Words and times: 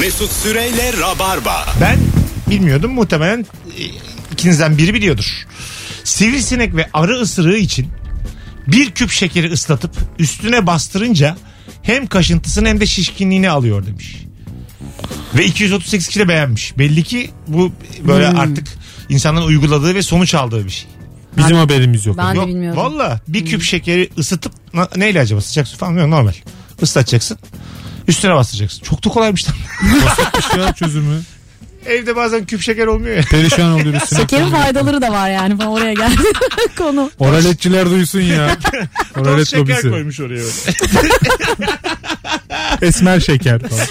Mesut 0.00 0.32
Süreyle 0.32 0.92
Rabarba. 1.00 1.66
Ben 1.80 1.98
bilmiyordum 2.50 2.92
muhtemelen 2.92 3.40
e, 3.78 3.82
ikinizden 4.32 4.78
biri 4.78 4.94
biliyordur. 4.94 5.46
Sivrisinek 6.04 6.76
ve 6.76 6.88
arı 6.92 7.12
ısırığı 7.20 7.56
için 7.56 7.86
bir 8.66 8.90
küp 8.90 9.10
şekeri 9.10 9.52
ıslatıp 9.52 9.90
üstüne 10.18 10.66
bastırınca 10.66 11.36
hem 11.82 12.06
kaşıntısını 12.06 12.68
hem 12.68 12.80
de 12.80 12.86
şişkinliğini 12.86 13.50
alıyor 13.50 13.86
demiş. 13.86 14.16
Ve 15.34 15.44
238 15.46 16.06
kişi 16.08 16.20
de 16.20 16.28
beğenmiş. 16.28 16.78
Belli 16.78 17.02
ki 17.02 17.30
bu 17.48 17.72
böyle 18.08 18.28
artık 18.28 18.68
insanların 19.08 19.46
uyguladığı 19.46 19.94
ve 19.94 20.02
sonuç 20.02 20.34
aldığı 20.34 20.64
bir 20.64 20.70
şey. 20.70 20.88
Bizim 21.36 21.56
haberimiz 21.56 22.06
yok. 22.06 22.16
Ben 22.18 22.34
de 22.34 22.38
Yok 22.38 22.48
bilmiyordum. 22.48 22.82
valla 22.82 23.20
bir 23.28 23.44
küp 23.44 23.62
şekeri 23.62 24.10
ısıtıp 24.18 24.52
na- 24.74 24.88
neyle 24.96 25.20
acaba 25.20 25.40
sıcak 25.40 25.68
su 25.68 25.76
falan 25.76 25.92
yok 25.98 26.08
normal. 26.08 26.32
Islatacaksın. 26.82 27.38
Üstüne 28.08 28.34
bastıracaksın. 28.34 28.82
Çok 28.82 29.04
da 29.04 29.08
kolaymış 29.08 29.48
lan. 29.48 29.54
Basitmiş 30.06 30.56
ya 30.66 30.72
çözümü. 30.72 31.20
Evde 31.86 32.16
bazen 32.16 32.46
küp 32.46 32.60
şeker 32.62 32.86
olmuyor 32.86 33.16
ya. 33.16 33.22
Perişan 33.22 33.72
oluyoruz. 33.72 34.16
Şekerin 34.16 34.50
faydaları 34.50 35.02
da 35.02 35.12
var 35.12 35.30
yani 35.30 35.56
falan 35.56 35.70
oraya 35.72 35.92
geldi 35.94 36.22
konu. 36.78 37.10
Oraletçiler 37.18 37.90
duysun 37.90 38.20
ya. 38.20 38.56
Toz 39.14 39.26
Oralet 39.26 39.48
şeker 39.48 39.60
lobisi. 39.60 39.90
koymuş 39.90 40.20
oraya. 40.20 40.40
öyle. 40.40 40.50
Esmer 42.82 43.20
şeker 43.20 43.60
falan. 43.68 43.86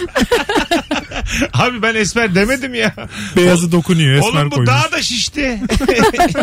Abi 1.54 1.82
ben 1.82 1.95
esmer 1.95 2.35
demedim 2.35 2.73
ya. 2.73 2.93
Beyazı 3.35 3.71
dokunuyor 3.71 4.13
esmer 4.18 4.40
Oğlum 4.41 4.52
bu 4.52 4.55
koymuş. 4.55 4.68
daha 4.68 4.91
da 4.91 5.02
şişti. 5.02 5.59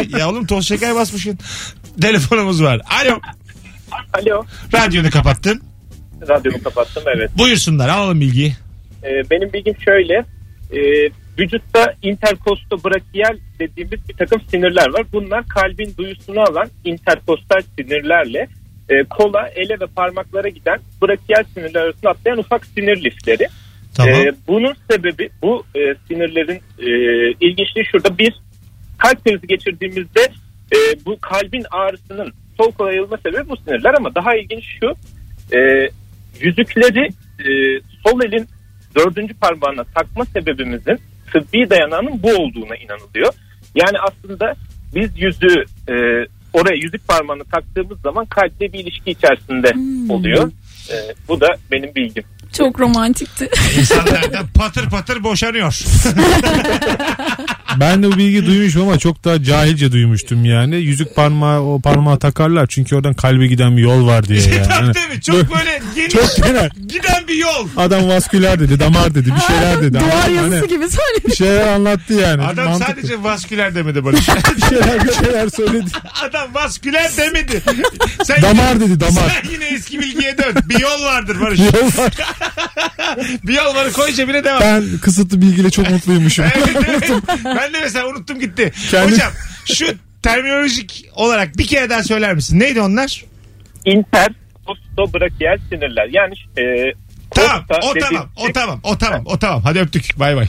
ya 0.19 0.29
oğlum 0.29 0.47
toz 0.47 0.67
şeker 0.69 0.95
basmışsın. 0.95 1.39
Telefonumuz 2.01 2.63
var. 2.63 2.81
Alo. 3.03 3.21
Alo. 4.13 4.45
Radyonu 4.75 5.11
kapattın. 5.11 5.63
Radyomu 6.29 6.63
kapattım 6.63 7.03
evet. 7.17 7.31
Buyursunlar 7.39 7.89
alalım 7.89 8.21
bilgiyi. 8.21 8.53
Ee, 9.05 9.31
benim 9.31 9.53
bilgim 9.53 9.75
şöyle. 9.85 10.25
Ee, 10.73 11.11
vücutta 11.39 11.95
interkostobrakiyal 12.03 13.37
dediğimiz 13.59 14.09
bir 14.09 14.15
takım 14.15 14.41
sinirler 14.51 14.89
var. 14.89 15.07
Bunlar 15.13 15.49
kalbin 15.49 15.95
duyusunu 15.99 16.41
alan 16.41 16.69
interkostal 16.85 17.61
sinirlerle 17.79 18.49
e, 18.89 19.05
kola, 19.05 19.49
ele 19.49 19.81
ve 19.81 19.87
parmaklara 19.97 20.49
giden 20.49 20.79
brakiyal 21.03 21.45
sinirler 21.55 21.81
arasında 21.81 22.11
atlayan 22.11 22.39
ufak 22.39 22.67
sinir 22.67 23.05
lifleri. 23.05 23.49
Tamam. 23.95 24.15
Ee, 24.15 24.33
bunun 24.49 24.75
sebebi 24.91 25.31
bu 25.43 25.65
e, 25.75 25.81
sinirlerin 26.09 26.61
e, 26.79 26.91
ilginçliği 27.41 27.87
şurada 27.93 28.19
bir 28.19 28.41
kalp 28.99 29.25
krizi 29.25 29.47
geçirdiğimizde 29.47 30.21
e, 30.73 30.77
bu 31.07 31.19
kalbin 31.21 31.65
ağrısının 31.71 32.33
sol 32.57 32.73
kola 32.73 32.93
yayılma 32.93 33.17
sebebi 33.17 33.49
bu 33.49 33.57
sinirler 33.57 33.95
ama 33.95 34.15
daha 34.15 34.37
ilginç 34.37 34.65
şu 34.81 34.87
e, 35.57 35.91
yüzükleri 36.41 37.09
e, 37.39 37.81
sol 38.07 38.23
elin 38.23 38.49
dördüncü 38.97 39.35
parmağına 39.35 39.85
takma 39.85 40.25
sebebimizin 40.25 40.99
tıbbi 41.33 41.71
dayanağının 41.71 42.23
bu 42.23 42.31
olduğuna 42.31 42.77
inanılıyor. 42.77 43.33
Yani 43.75 43.99
aslında 44.09 44.55
biz 44.95 45.11
yüzüğü 45.17 45.65
e, 45.89 45.95
oraya 46.53 46.77
yüzük 46.77 47.09
parmağını 47.09 47.45
taktığımız 47.45 48.01
zaman 48.01 48.27
kalple 48.27 48.73
bir 48.73 48.79
ilişki 48.79 49.11
içerisinde 49.11 49.69
oluyor. 50.13 50.51
E, 50.91 50.97
bu 51.29 51.41
da 51.41 51.49
benim 51.73 51.95
bilgim. 51.95 52.25
Çok 52.59 52.81
romantikti. 52.81 53.51
İnsanlardan 53.79 54.47
patır 54.55 54.91
patır 54.91 55.25
boşanıyor. 55.25 55.79
Ben 57.81 58.03
de 58.03 58.07
bu 58.13 58.17
bilgi 58.17 58.47
duymuşum 58.47 58.83
ama 58.83 58.99
çok 58.99 59.25
daha 59.25 59.43
cahilce 59.43 59.93
duymuştum 59.93 60.45
yani. 60.45 60.77
Yüzük 60.77 61.15
parmağı 61.17 61.61
o 61.63 61.81
parmağı 61.81 62.19
takarlar 62.19 62.67
çünkü 62.67 62.97
oradan 62.97 63.15
kalbe 63.15 63.47
giden 63.47 63.77
bir 63.77 63.83
yol 63.83 64.07
var 64.07 64.29
diye 64.29 64.41
yani. 64.57 64.67
Tabii 64.69 64.93
tabii. 64.93 65.21
Çok 65.21 65.55
böyle 65.57 65.83
geniş 65.95 66.13
Çok 66.13 66.37
genel. 66.47 66.71
giden 66.89 67.29
bir 67.29 67.35
yol. 67.35 67.69
Adam 67.77 68.09
vasküler 68.09 68.61
dedi, 68.61 68.81
damar 68.81 69.15
dedi, 69.15 69.33
bir 69.37 69.41
şeyler 69.41 69.83
dedi. 69.83 70.01
Duvar 70.01 70.21
Adam 70.25 70.35
yazısı 70.35 70.57
hani 70.57 70.69
gibi 70.69 70.85
Bir 70.85 70.89
söylemiş. 70.91 71.39
şeyler 71.39 71.67
anlattı 71.69 72.13
yani. 72.15 72.43
Adam 72.43 72.65
Mantıklı. 72.69 72.95
sadece 72.95 73.23
vasküler 73.23 73.75
demedi 73.75 74.05
Barış. 74.05 74.29
bir 74.57 74.63
şeyler 74.63 75.05
bir 75.05 75.13
şeyler 75.13 75.49
söyledi. 75.49 75.91
Adam 76.29 76.55
vasküler 76.55 77.11
demedi. 77.17 77.63
Sen 78.25 78.43
Damar 78.43 78.81
dedi 78.81 79.01
damar. 79.01 79.41
Sen 79.43 79.51
yine 79.53 79.65
eski 79.65 79.99
bilgiye 80.01 80.39
dön. 80.39 80.55
Bir 80.65 80.81
yol 80.81 81.03
vardır 81.05 81.41
Barış. 81.41 81.59
Yol 81.61 82.03
var. 82.05 82.13
Bir 83.45 83.55
yol 83.55 83.75
var 83.75 83.93
koy 83.93 84.13
cebine 84.13 84.45
devam. 84.45 84.61
Ben 84.61 84.85
kısıtlı 85.03 85.41
bilgiyle 85.43 85.71
çok 85.71 85.91
mutluymuşum. 85.91 86.45
Evet, 86.57 86.77
evet. 86.89 87.11
ben 87.45 87.73
de 87.75 87.81
mesela 87.81 88.07
unuttum 88.07 88.41
gitti. 88.41 88.73
Kendi- 88.91 89.13
Hocam 89.13 89.33
şu 89.75 89.87
terminolojik 90.23 91.09
olarak 91.15 91.59
bir 91.59 91.67
kere 91.67 91.91
daha 91.91 92.03
söyler 92.03 92.35
misin? 92.35 92.61
Neydi 92.61 92.81
onlar? 92.81 93.25
interkostobrakiyal 93.85 95.59
sinirler. 95.71 96.07
Yani 96.13 96.35
e, 96.59 96.93
Tamam 97.35 97.65
o 97.83 97.95
tamam 98.01 98.29
o 98.37 98.43
şey- 98.45 98.53
tamam 98.53 98.81
o 98.83 98.99
tamam 98.99 99.23
o 99.25 99.39
tamam. 99.39 99.63
Hadi 99.63 99.79
öptük 99.79 100.19
bay 100.19 100.37
bay. 100.37 100.47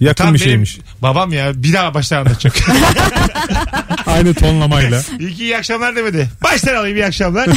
Yakın 0.00 0.24
Tam 0.24 0.34
bir 0.34 0.38
şeymiş. 0.38 0.78
Babam 1.02 1.32
ya 1.32 1.52
bir 1.54 1.72
daha 1.72 1.94
baştan 1.94 2.16
anlatacak. 2.16 2.54
Aynı 4.06 4.34
tonlamayla. 4.34 5.02
İyi 5.18 5.34
ki 5.34 5.42
iyi 5.44 5.56
akşamlar 5.56 5.96
demedi. 5.96 6.28
Baştan 6.42 6.74
alayım 6.74 6.96
iyi 6.96 7.06
akşamlar. 7.06 7.48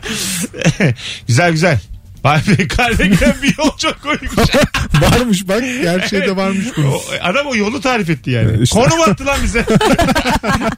güzel 1.26 1.52
güzel. 1.52 1.80
Kalbe 2.76 3.06
giden 3.06 3.34
bir 3.42 3.54
yol 3.58 3.76
çok 3.78 4.02
koymuş. 4.02 4.30
varmış 5.02 5.48
bak 5.48 5.60
gerçeğde 5.82 6.36
varmış 6.36 6.66
bunun. 6.76 6.92
O, 6.92 7.00
adam 7.22 7.46
o 7.46 7.54
yolu 7.56 7.80
tarif 7.80 8.10
etti 8.10 8.30
yani. 8.30 8.62
İşte. 8.62 8.80
Konum 8.80 9.00
attı 9.00 9.26
lan 9.26 9.38
bize. 9.44 9.60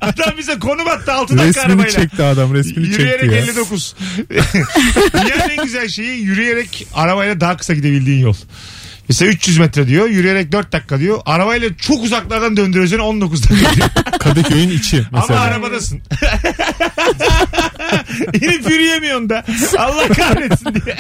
adam 0.01 0.39
bize 0.39 0.59
konum 0.59 0.89
attı 0.89 1.13
6 1.13 1.39
dakika 1.39 1.49
Resmini 1.49 1.67
arabayla. 1.67 1.91
çekti 1.91 2.23
adam 2.23 2.55
resmini 2.55 2.87
Yürüyerek 2.87 3.21
çekti 3.21 3.37
ya. 3.37 3.43
59. 3.43 3.95
Dünyanın 5.13 5.51
en 5.59 5.65
güzel 5.65 5.89
şeyi 5.89 6.23
yürüyerek 6.23 6.87
arabayla 6.95 7.41
daha 7.41 7.57
kısa 7.57 7.75
gidebildiğin 7.75 8.21
yol. 8.21 8.35
Mesela 9.09 9.31
300 9.31 9.59
metre 9.59 9.89
diyor. 9.89 10.09
Yürüyerek 10.09 10.53
4 10.53 10.73
dakika 10.73 11.01
diyor. 11.01 11.21
Arabayla 11.27 11.69
çok 11.77 12.03
uzaklardan 12.05 12.57
döndürüyorsun 12.57 12.99
19 12.99 13.51
dakika 13.51 13.75
diyor. 13.75 13.89
Kadıköy'ün 14.21 14.71
içi 14.71 15.07
Ama 15.13 15.21
mesela. 15.21 15.41
arabadasın. 15.41 16.01
İnip 18.35 18.71
yürüyemiyorsun 18.71 19.31
da. 19.31 19.45
Allah 19.79 20.09
kahretsin 20.09 20.75
diye. 20.85 20.97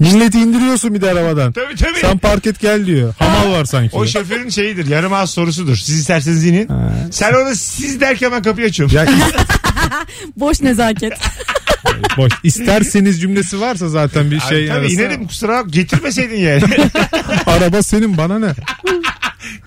Milleti 0.00 0.38
indiriyorsun 0.40 0.94
bir 0.94 1.00
de 1.00 1.10
arabadan. 1.10 1.52
Tabii 1.52 1.76
tabii. 1.76 1.98
Sen 2.00 2.18
park 2.18 2.46
et 2.46 2.60
gel 2.60 2.86
diyor. 2.86 3.14
Hamal 3.18 3.52
var 3.52 3.64
sanki. 3.64 3.96
O 3.96 4.06
şoförün 4.06 4.48
şeyidir. 4.48 4.86
Yarım 4.86 5.12
ağız 5.12 5.30
sorusudur. 5.30 5.76
Siz 5.76 5.98
isterseniz 5.98 6.44
inin. 6.44 6.68
Ha. 6.68 6.92
Sen 7.12 7.32
ona 7.34 7.54
siz 7.54 8.00
derken 8.00 8.32
ben 8.32 8.42
kapıyı 8.42 8.66
açıyorum. 8.66 8.96
Ya 8.96 9.06
Boş 10.36 10.60
nezaket. 10.60 11.12
boş. 12.16 12.32
İsterseniz 12.42 13.20
cümlesi 13.20 13.60
varsa 13.60 13.88
zaten 13.88 14.30
bir 14.30 14.36
Abi 14.36 14.48
şey. 14.48 14.68
tabii 14.68 14.92
inerim 14.92 15.26
kusura 15.26 15.52
bak 15.64 15.72
getirmeseydin 15.72 16.36
yani. 16.36 16.62
Araba 17.46 17.82
senin 17.82 18.16
bana 18.16 18.38
ne? 18.38 18.52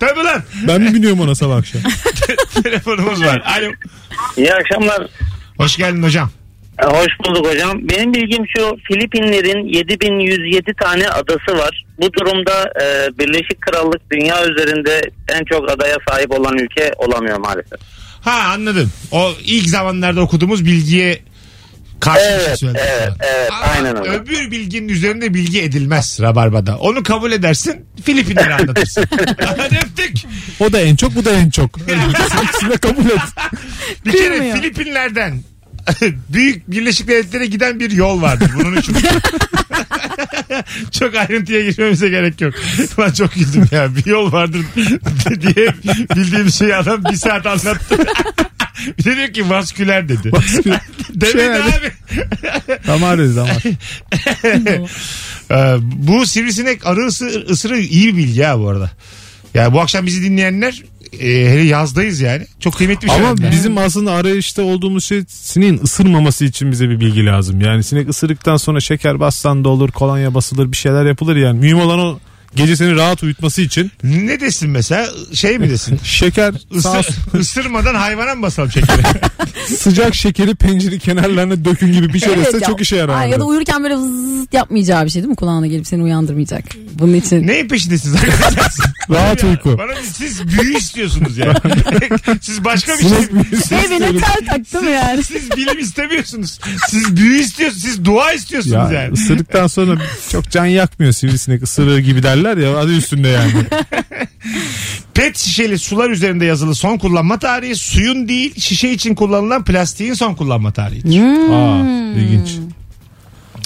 tabii 0.00 0.24
lan. 0.24 0.42
Ben 0.68 0.80
mi 0.82 0.94
biniyorum 0.94 1.20
ona 1.20 1.34
sabah 1.34 1.56
akşam? 1.56 1.80
Telefonumuz 2.62 3.24
var. 3.24 3.42
Alo. 3.58 3.72
İyi 4.36 4.54
akşamlar. 4.54 5.06
Hoş 5.56 5.76
geldin 5.76 6.02
hocam. 6.02 6.30
E, 6.82 6.86
Hoş 6.86 7.08
bulduk 7.24 7.46
hocam. 7.46 7.88
Benim 7.88 8.14
bilgim 8.14 8.44
şu 8.56 8.76
Filipinlerin 8.88 9.64
7107 9.74 10.72
tane 10.80 11.08
adası 11.08 11.58
var. 11.58 11.84
Bu 12.00 12.12
durumda 12.12 12.72
e, 12.82 13.18
Birleşik 13.18 13.60
Krallık 13.62 14.10
dünya 14.12 14.42
üzerinde 14.46 15.00
en 15.28 15.44
çok 15.44 15.70
adaya 15.70 15.96
sahip 16.08 16.30
olan 16.40 16.58
ülke 16.58 16.92
olamıyor 16.98 17.38
maalesef. 17.38 17.80
Ha 18.24 18.32
anladım. 18.52 18.92
O 19.10 19.32
ilk 19.44 19.68
zamanlarda 19.68 20.20
okuduğumuz 20.20 20.64
bilgiye 20.64 21.22
karşı 22.00 22.20
bir 22.24 22.28
şey 22.28 22.44
Evet, 22.46 22.58
söyledin. 22.58 22.80
evet, 22.88 23.12
evet, 23.20 23.50
Ama 23.52 23.60
aynen 23.64 23.96
öyle. 23.96 24.10
Öbür 24.10 24.50
bilginin 24.50 24.88
üzerinde 24.88 25.34
bilgi 25.34 25.62
edilmez 25.62 26.18
Rabarba'da. 26.20 26.78
Onu 26.78 27.02
kabul 27.02 27.32
edersin 27.32 27.86
Filipinleri 28.04 28.54
anlatırsın. 28.54 29.04
Hadi 29.56 29.78
öptük. 29.86 30.16
O 30.60 30.72
da 30.72 30.80
en 30.80 30.96
çok 30.96 31.16
bu 31.16 31.24
da 31.24 31.30
en 31.32 31.50
çok. 31.50 31.78
İkisini 32.48 32.78
kabul 32.78 33.06
et. 33.06 33.20
Bir 34.06 34.12
kere. 34.12 34.54
Filipinlerden 34.54 35.40
Büyük 36.28 36.70
Birleşik 36.70 37.08
Devletlere 37.08 37.46
giden 37.46 37.80
bir 37.80 37.90
yol 37.90 38.22
vardır 38.22 38.50
bunun 38.56 38.76
için. 38.76 38.96
çok 40.90 41.14
ayrıntıya 41.14 41.70
girmemize 41.70 42.08
gerek 42.08 42.40
yok. 42.40 42.54
Ben 42.98 43.10
çok 43.10 43.34
güldüm 43.34 43.68
ya. 43.70 43.96
Bir 43.96 44.06
yol 44.06 44.32
vardır 44.32 44.60
diye 45.40 45.74
bildiğim 46.16 46.50
şeyi 46.50 46.76
adam 46.76 47.04
bir 47.04 47.16
saat 47.16 47.46
anlattı. 47.46 47.98
bir 48.98 49.04
de 49.04 49.16
diyor 49.16 49.28
ki 49.28 49.50
vasküler 49.50 50.08
dedi. 50.08 50.32
Vasküler. 50.32 50.80
Demedi 51.14 51.32
Şey 51.32 51.46
yani. 51.46 51.58
abi. 51.58 51.92
Damar 52.86 53.18
dedi 53.18 53.36
damar. 53.36 53.62
Ee, 55.50 55.76
bu 55.80 56.26
sivrisinek 56.26 56.86
arı 56.86 57.06
ısı, 57.06 57.44
ısırığı 57.50 57.78
iyi 57.78 58.16
bir 58.16 58.22
bilgi 58.22 58.42
ha 58.42 58.58
bu 58.58 58.68
arada. 58.68 58.90
Yani 59.54 59.72
bu 59.72 59.80
akşam 59.80 60.06
bizi 60.06 60.22
dinleyenler 60.22 60.82
e, 61.20 61.50
hele 61.50 61.62
yazdayız 61.62 62.20
yani. 62.20 62.46
Çok 62.60 62.74
kıymetli 62.74 63.06
bir 63.06 63.12
şey. 63.12 63.20
Ama 63.20 63.36
de. 63.36 63.50
bizim 63.50 63.78
aslında 63.78 64.12
arayışta 64.12 64.62
olduğumuz 64.62 65.04
şey 65.04 65.22
sineğin 65.28 65.80
ısırmaması 65.82 66.44
için 66.44 66.72
bize 66.72 66.88
bir 66.88 67.00
bilgi 67.00 67.26
lazım. 67.26 67.60
Yani 67.60 67.84
sinek 67.84 68.08
ısırıktan 68.08 68.56
sonra 68.56 68.80
şeker 68.80 69.20
bassan 69.20 69.64
da 69.64 69.68
olur, 69.68 69.90
kolonya 69.90 70.34
basılır, 70.34 70.72
bir 70.72 70.76
şeyler 70.76 71.06
yapılır 71.06 71.36
yani. 71.36 71.60
Mühim 71.60 71.80
olan 71.80 71.98
o 71.98 72.18
Gece 72.56 72.76
seni 72.76 72.94
rahat 72.96 73.22
uyutması 73.22 73.62
için 73.62 73.90
Ne 74.04 74.40
desin 74.40 74.70
mesela? 74.70 75.08
Şey 75.32 75.58
mi 75.58 75.70
desin? 75.70 76.00
şeker 76.04 76.54
Isır, 76.74 77.08
ısırmadan 77.40 77.94
hayvana 77.94 78.34
mı 78.34 78.42
basalım 78.42 78.72
şekeri? 78.72 79.02
sıcak 79.76 80.14
şekeri 80.14 80.54
pencere 80.54 80.98
kenarlarına 80.98 81.64
dökün 81.64 81.92
gibi 81.92 82.14
bir 82.14 82.18
şey 82.18 82.36
dese 82.36 82.56
ya. 82.56 82.60
çok 82.66 82.80
işe 82.80 82.96
yarar. 82.96 83.20
Ay, 83.20 83.30
ya 83.30 83.40
da 83.40 83.44
uyurken 83.44 83.82
böyle 83.82 83.96
vızzt 83.96 84.54
yapmayacağı 84.54 85.04
bir 85.04 85.10
şey 85.10 85.22
değil 85.22 85.30
mi? 85.30 85.36
Kulağına 85.36 85.66
gelip 85.66 85.86
seni 85.86 86.02
uyandırmayacak. 86.02 86.64
Bunun 86.98 87.14
için. 87.14 87.46
Neyin 87.46 87.68
peşindesiniz 87.68 88.14
arkadaşlar? 88.14 88.68
Rahat 89.10 89.44
uyku. 89.44 89.78
Bana 89.78 89.92
siz 90.12 90.48
büyü 90.48 90.76
istiyorsunuz 90.78 91.38
ya. 91.38 91.54
siz 92.40 92.64
başka 92.64 92.92
bir 92.92 92.98
şey. 92.98 93.08
Şey 93.08 93.18
beni 93.20 93.54
istiyorum. 93.58 94.20
tel 94.20 94.46
taktı 94.46 94.82
mı 94.82 94.90
yani? 94.90 95.22
Siz 95.22 95.50
bilim 95.56 95.78
istemiyorsunuz. 95.78 96.60
Siz 96.88 97.16
büyü 97.16 97.40
istiyorsunuz. 97.40 97.82
Siz 97.82 98.04
dua 98.04 98.32
istiyorsunuz 98.32 98.92
Ya 98.92 99.02
yani. 99.02 99.12
ısırdıktan 99.12 99.66
sonra 99.66 100.00
çok 100.30 100.50
can 100.50 100.64
yakmıyor 100.66 101.12
sivrisinek 101.12 101.62
ısırığı 101.62 102.00
gibi 102.00 102.22
derler 102.22 102.43
ya 102.56 102.78
adı 102.78 102.96
üstünde 102.96 103.28
yani. 103.28 103.52
Pet 105.14 105.36
şişeli 105.38 105.78
sular 105.78 106.10
üzerinde 106.10 106.44
yazılı 106.44 106.74
son 106.74 106.98
kullanma 106.98 107.38
tarihi 107.38 107.76
suyun 107.76 108.28
değil 108.28 108.60
şişe 108.60 108.90
için 108.90 109.14
kullanılan 109.14 109.64
plastiğin 109.64 110.14
son 110.14 110.34
kullanma 110.34 110.72
tarihidir. 110.72 111.08
Aa, 111.52 111.80
ilginç. 112.18 112.48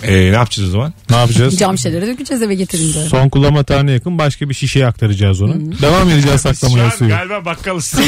Ee, 0.02 0.12
ne 0.12 0.36
yapacağız 0.36 0.68
o 0.68 0.72
zaman? 0.72 0.92
Ne 1.10 1.16
yapacağız? 1.16 1.58
Cam 1.58 1.76
şişeleri 1.78 2.06
dökeceğiz 2.06 2.42
eve 2.42 2.54
getirince. 2.54 3.00
Son 3.00 3.28
kullanma 3.28 3.64
tarihine 3.64 3.92
yakın 3.92 4.18
başka 4.18 4.48
bir 4.48 4.54
şişeye 4.54 4.86
aktaracağız 4.86 5.42
onu. 5.42 5.54
Devam 5.82 6.10
edeceğiz 6.10 6.40
saklamaya 6.40 6.90
suyu. 6.90 7.10
galiba 7.10 7.44
bakkalız. 7.44 7.94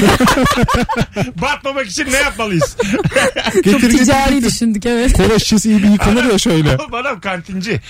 Batmamak 1.42 1.86
için 1.86 2.06
ne 2.12 2.16
yapmalıyız? 2.16 2.76
Çok 3.54 3.64
Getir 3.64 3.90
ticari 3.98 4.44
düşündük 4.44 4.86
evet. 4.86 5.12
Kola 5.12 5.38
şişesi 5.38 5.70
iyi 5.70 5.82
bir 5.82 5.88
yıkanır 5.88 6.24
ya 6.24 6.38
şöyle. 6.38 6.76
Oğlum 6.78 6.94
adam 6.94 7.20
kantinci. 7.20 7.80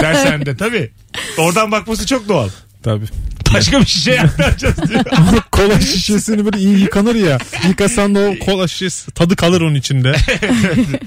Dershanede 0.00 0.56
tabii. 0.56 0.90
Oradan 1.38 1.72
bakması 1.72 2.06
çok 2.06 2.28
doğal. 2.28 2.48
Tabii. 2.82 3.06
Başka 3.54 3.80
bir 3.80 3.86
şişe 3.86 4.20
aktaracağız 4.20 4.76
diyor. 4.88 5.04
kola 5.52 5.80
şişesini 5.80 6.44
böyle 6.44 6.58
iyi 6.58 6.78
yıkanır 6.80 7.14
ya. 7.14 7.38
Yıkasan 7.68 8.14
da 8.14 8.20
o 8.20 8.44
kola 8.44 8.68
şişesi 8.68 9.10
tadı 9.10 9.36
kalır 9.36 9.60
onun 9.60 9.74
içinde. 9.74 10.12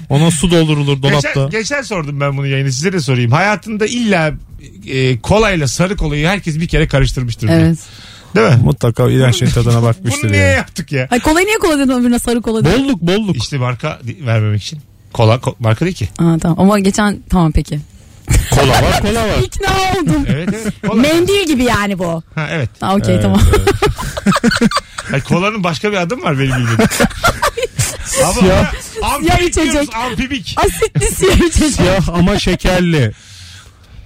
Ona 0.08 0.30
su 0.30 0.50
doldurulur 0.50 1.02
dolapta. 1.02 1.28
geçen, 1.28 1.50
geçen 1.50 1.82
sordum 1.82 2.20
ben 2.20 2.36
bunu 2.36 2.46
yayını 2.46 2.72
size 2.72 2.92
de 2.92 3.00
sorayım. 3.00 3.32
Hayatında 3.32 3.86
illa 3.86 4.32
e, 4.86 5.18
kolayla 5.20 5.68
sarı 5.68 5.96
kolayı 5.96 6.26
herkes 6.26 6.60
bir 6.60 6.68
kere 6.68 6.88
karıştırmıştır. 6.88 7.48
diye. 7.48 7.58
Evet. 7.58 7.78
Değil 8.36 8.46
mi? 8.48 8.56
Mutlaka 8.64 9.10
iğrenç 9.10 9.38
şeyin 9.38 9.52
tadına 9.54 9.82
bakmıştır 9.82 10.22
Bunu 10.22 10.32
niye 10.32 10.42
ya. 10.42 10.48
yaptık 10.50 10.92
ya? 10.92 11.08
Ay 11.10 11.20
kolayı 11.20 11.46
niye 11.46 11.58
kola 11.58 11.78
dedin 11.78 11.92
öbürüne 11.92 12.18
sarı 12.18 12.42
kola 12.42 12.64
dedin? 12.64 12.84
Bolluk 12.84 13.00
bolluk. 13.02 13.36
İşte 13.36 13.58
marka 13.58 14.00
di- 14.06 14.26
vermemek 14.26 14.62
için. 14.62 14.78
Kola 15.12 15.34
ko- 15.34 15.54
marka 15.58 15.84
değil 15.84 15.96
ki. 15.96 16.08
Aa, 16.18 16.38
tamam 16.40 16.60
ama 16.60 16.78
geçen 16.78 17.18
tamam 17.30 17.52
peki. 17.52 17.78
Kola 18.50 18.72
var 18.82 19.00
kola 19.02 19.28
var. 19.28 19.38
İkna 19.42 19.68
oldum. 20.00 20.24
Evet 20.28 20.48
evet. 20.52 20.72
Kola. 20.88 21.00
Mendil 21.02 21.46
gibi 21.46 21.64
yani 21.64 21.98
bu. 21.98 22.22
ha, 22.34 22.46
evet. 22.50 22.70
Ha 22.80 22.94
okey 22.94 23.14
Evet, 23.14 23.22
tamam. 23.22 23.40
Ay, 25.12 25.22
kolanın 25.22 25.64
başka 25.64 25.92
bir 25.92 25.96
adı 25.96 26.16
mı 26.16 26.22
var 26.24 26.38
benim 26.38 26.56
bildiğim? 26.56 26.78
Ama 28.24 28.32
Siyah. 28.32 28.72
ampibik 29.02 29.40
içecek. 29.48 29.72
diyoruz 29.72 29.88
ampibik. 29.94 30.56
Asitli 30.58 31.06
siyah 31.14 31.36
içecek. 31.36 31.70
Siyah 31.70 32.08
ama 32.08 32.38
şekerli. 32.38 33.12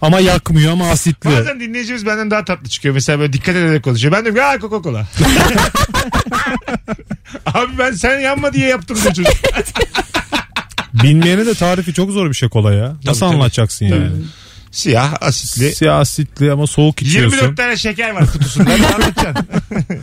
Ama 0.03 0.21
yakmıyor 0.21 0.73
ama 0.73 0.91
asitli. 0.91 1.31
Bazen 1.31 1.61
dinleyicimiz 1.61 2.07
benden 2.07 2.31
daha 2.31 2.45
tatlı 2.45 2.69
çıkıyor. 2.69 2.95
Mesela 2.95 3.19
böyle 3.19 3.33
dikkat 3.33 3.57
ederek 3.57 3.83
konuşuyor. 3.85 4.13
Ben 4.13 4.25
diyorum 4.25 4.41
ya 4.41 4.59
Coca 4.61 4.83
Cola. 4.83 5.07
Abi 7.47 7.79
ben 7.79 7.93
sen 7.93 8.19
yanma 8.21 8.53
diye 8.53 8.69
yaptım 8.69 8.97
diyor 9.03 9.15
çocuk. 9.15 9.27
Bilmeyene 10.95 11.47
de 11.47 11.55
tarifi 11.55 11.95
çok 11.95 12.11
zor 12.11 12.29
bir 12.29 12.35
şey 12.35 12.49
kola 12.49 12.73
ya. 12.75 12.97
Nasıl 13.05 13.21
tabii. 13.21 13.35
anlatacaksın 13.35 13.87
yani? 13.87 14.11
Siyah 14.71 15.15
asitli. 15.21 15.75
Siyah 15.75 15.99
asitli 15.99 16.53
ama 16.53 16.67
soğuk 16.67 17.03
içiyorsun. 17.03 17.37
24 17.37 17.57
tane 17.57 17.77
şeker 17.77 18.11
var 18.11 18.33
kutusunda. 18.33 18.77
Ne 18.77 18.87
anlatacaksın? 18.87 19.47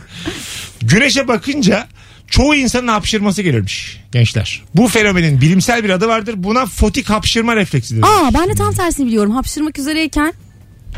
Güneşe 0.82 1.28
bakınca 1.28 1.86
çoğu 2.28 2.54
insanın 2.54 2.88
hapşırması 2.88 3.42
gelirmiş 3.42 4.00
gençler. 4.12 4.62
Bu 4.74 4.88
fenomenin 4.88 5.40
bilimsel 5.40 5.84
bir 5.84 5.90
adı 5.90 6.08
vardır. 6.08 6.34
Buna 6.36 6.66
fotik 6.66 7.10
hapşırma 7.10 7.56
refleksi 7.56 7.94
denir. 7.96 8.02
Aa 8.06 8.30
ben 8.34 8.48
de 8.48 8.54
tam 8.54 8.72
tersini 8.74 9.06
biliyorum. 9.06 9.30
Hapşırmak 9.30 9.78
üzereyken 9.78 10.32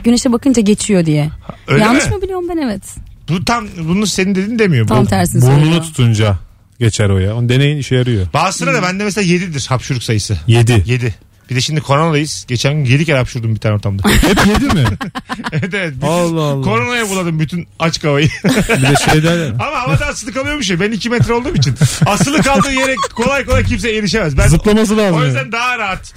güneşe 0.05 0.33
bakınca 0.33 0.63
geçiyor 0.63 1.07
diye. 1.07 1.31
Öyle 1.69 1.83
Yanlış 1.85 2.07
mi? 2.07 2.15
mı 2.17 2.23
biliyorum 2.23 2.45
ben 2.49 2.57
evet. 2.57 2.83
Bu 3.29 3.45
tam 3.45 3.69
bunu 3.79 4.07
senin 4.07 4.35
dediğin 4.35 4.59
demiyor. 4.59 4.87
Tam 4.87 5.05
Bu- 5.05 5.09
tersini 5.09 5.43
Burnunu 5.43 5.61
söylüyor. 5.61 5.83
tutunca 5.83 6.37
geçer 6.81 7.11
o 7.11 7.19
ya. 7.19 7.37
Onu 7.37 7.49
deneyin 7.49 7.77
işe 7.79 7.97
yarıyor. 7.97 8.27
Bazısına 8.35 8.75
da 8.75 8.83
bende 8.83 9.05
mesela 9.05 9.25
7'dir 9.35 9.67
hapşuruk 9.69 10.03
sayısı. 10.03 10.39
7. 10.47 10.83
7. 10.87 11.15
Bir 11.51 11.57
de 11.57 11.61
şimdi 11.61 11.81
koronadayız. 11.81 12.45
Geçen 12.49 12.75
gün 12.75 12.85
7 12.85 13.05
kere 13.05 13.19
hapşurdum 13.19 13.55
bir 13.55 13.61
tane 13.61 13.75
ortamda. 13.75 14.09
Hep 14.09 14.47
7 14.47 14.65
mi? 14.65 14.85
evet 15.53 15.75
evet. 15.75 15.95
Bütün 15.95 16.07
Allah 16.07 16.43
Allah. 16.43 16.65
Koronaya 16.65 17.09
buladım 17.09 17.41
bütün 17.41 17.69
açık 17.79 18.05
havayı. 18.05 18.29
Bir 18.45 18.83
de 18.83 18.95
şeyler 19.11 19.49
Ama 19.51 19.81
havada 19.81 20.07
asılı 20.07 20.33
kalıyormuş 20.33 20.71
ya. 20.71 20.81
Ben 20.81 20.93
2 20.93 21.11
metre 21.11 21.33
olduğum 21.33 21.55
için. 21.55 21.75
Asılı 22.07 22.43
kaldığı 22.43 22.73
yere 22.73 22.95
kolay 23.15 23.45
kolay 23.45 23.65
kimse 23.65 23.91
erişemez. 23.91 24.39
Ben 24.39 24.49
zıplaması 24.49 24.97
lazım. 24.97 25.17
O 25.17 25.19
yani. 25.19 25.27
yüzden 25.27 25.53
daha 25.53 25.79
rahat. 25.79 26.15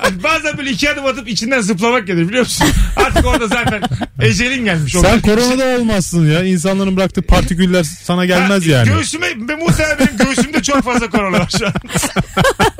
Hani 0.00 0.22
bazen 0.22 0.58
böyle 0.58 0.70
iki 0.70 0.90
adım 0.90 1.06
atıp 1.06 1.28
içinden 1.28 1.60
zıplamak 1.60 2.06
gelir 2.06 2.28
biliyor 2.28 2.44
musun? 2.44 2.66
Artık 2.96 3.26
orada 3.26 3.46
zaten 3.48 3.82
ecelin 4.20 4.64
gelmiş. 4.64 4.92
Sen 4.92 5.20
koronada 5.20 5.78
olmazsın 5.78 6.32
ya. 6.32 6.44
İnsanların 6.44 6.96
bıraktığı 6.96 7.22
partiküller 7.22 7.82
sana 7.82 8.24
gelmez 8.26 8.66
Ha, 8.66 8.70
yani. 8.70 8.88
Göğsüme, 8.88 9.34
muhtemelen 9.34 9.98
benim 9.98 10.16
göğsümde 10.16 10.62
çok 10.62 10.82
fazla 10.82 11.10
korona 11.10 11.38
var 11.38 11.52
şu 11.58 11.66
an. 11.66 11.72